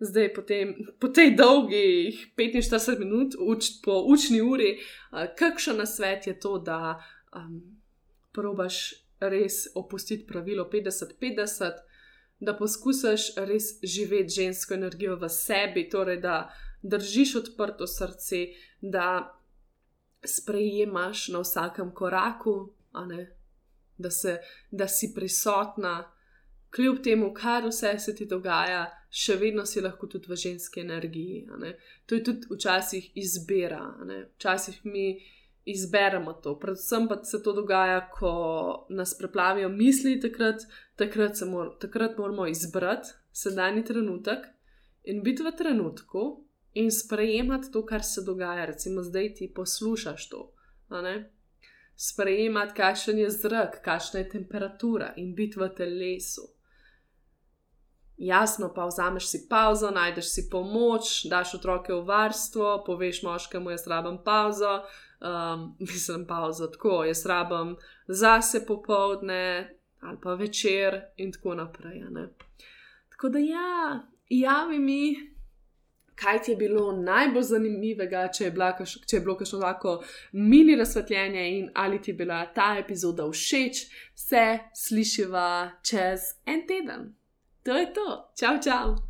[0.00, 4.72] zdaj po, tem, po tej dolgi 45 minut uč, po učni uri,
[5.12, 6.96] uh, kakšen nasvet je to, da
[7.36, 7.60] um,
[8.32, 8.86] probaš
[9.20, 11.87] res opustiti pravilo 50-50
[12.40, 16.48] da poskusiš res živeti žensko energijo v sebi, torej da
[16.82, 18.46] držiš odprto srce,
[18.80, 19.34] da
[20.24, 22.72] sprejemaš na vsakem koraku,
[23.98, 24.38] da, se,
[24.70, 26.12] da si prisotna,
[26.76, 31.46] kljub temu, kar vse se ti dogaja, še vedno si lahko tudi v ženski energiji.
[32.06, 33.80] To je tudi včasih izbira.
[34.36, 35.16] Včasih mi
[35.68, 36.58] izberemo to.
[36.58, 40.64] Predvsem pa se to dogaja, ko nas preplavijo misli, takrat,
[40.98, 44.46] takrat, mor, takrat moramo izbrati sedajni trenutek
[45.04, 46.44] in biti v trenutku
[46.74, 48.66] in sprejemati to, kar se dogaja.
[48.66, 50.52] Recimo, zdaj ti poslušaš to.
[51.98, 56.42] sprejemati, kakšen je zrak, kakšna je temperatura in biti v telesu.
[58.16, 63.86] Jasno, pa vzameš si pauzo, najdeš si pomoč, daš otroke v varstvo, poveš moškemu, jaz
[63.86, 64.82] rabim pauzo,
[65.22, 67.76] um, mislim pauzo tako, jaz rabim
[68.08, 72.02] zase popovdne ali pa večer in tako naprej.
[73.08, 75.16] Tako da ja, javi mi,
[76.14, 79.98] kaj ti je bilo najbolj zanimivega, če je, bila, če je bilo kakšno tako
[80.32, 83.84] mini razsvetljenje in ali ti je bila ta epizoda všeč,
[84.14, 87.14] se slišiva čez en teden.
[87.62, 88.08] To je to.
[88.38, 89.07] Čau, čau!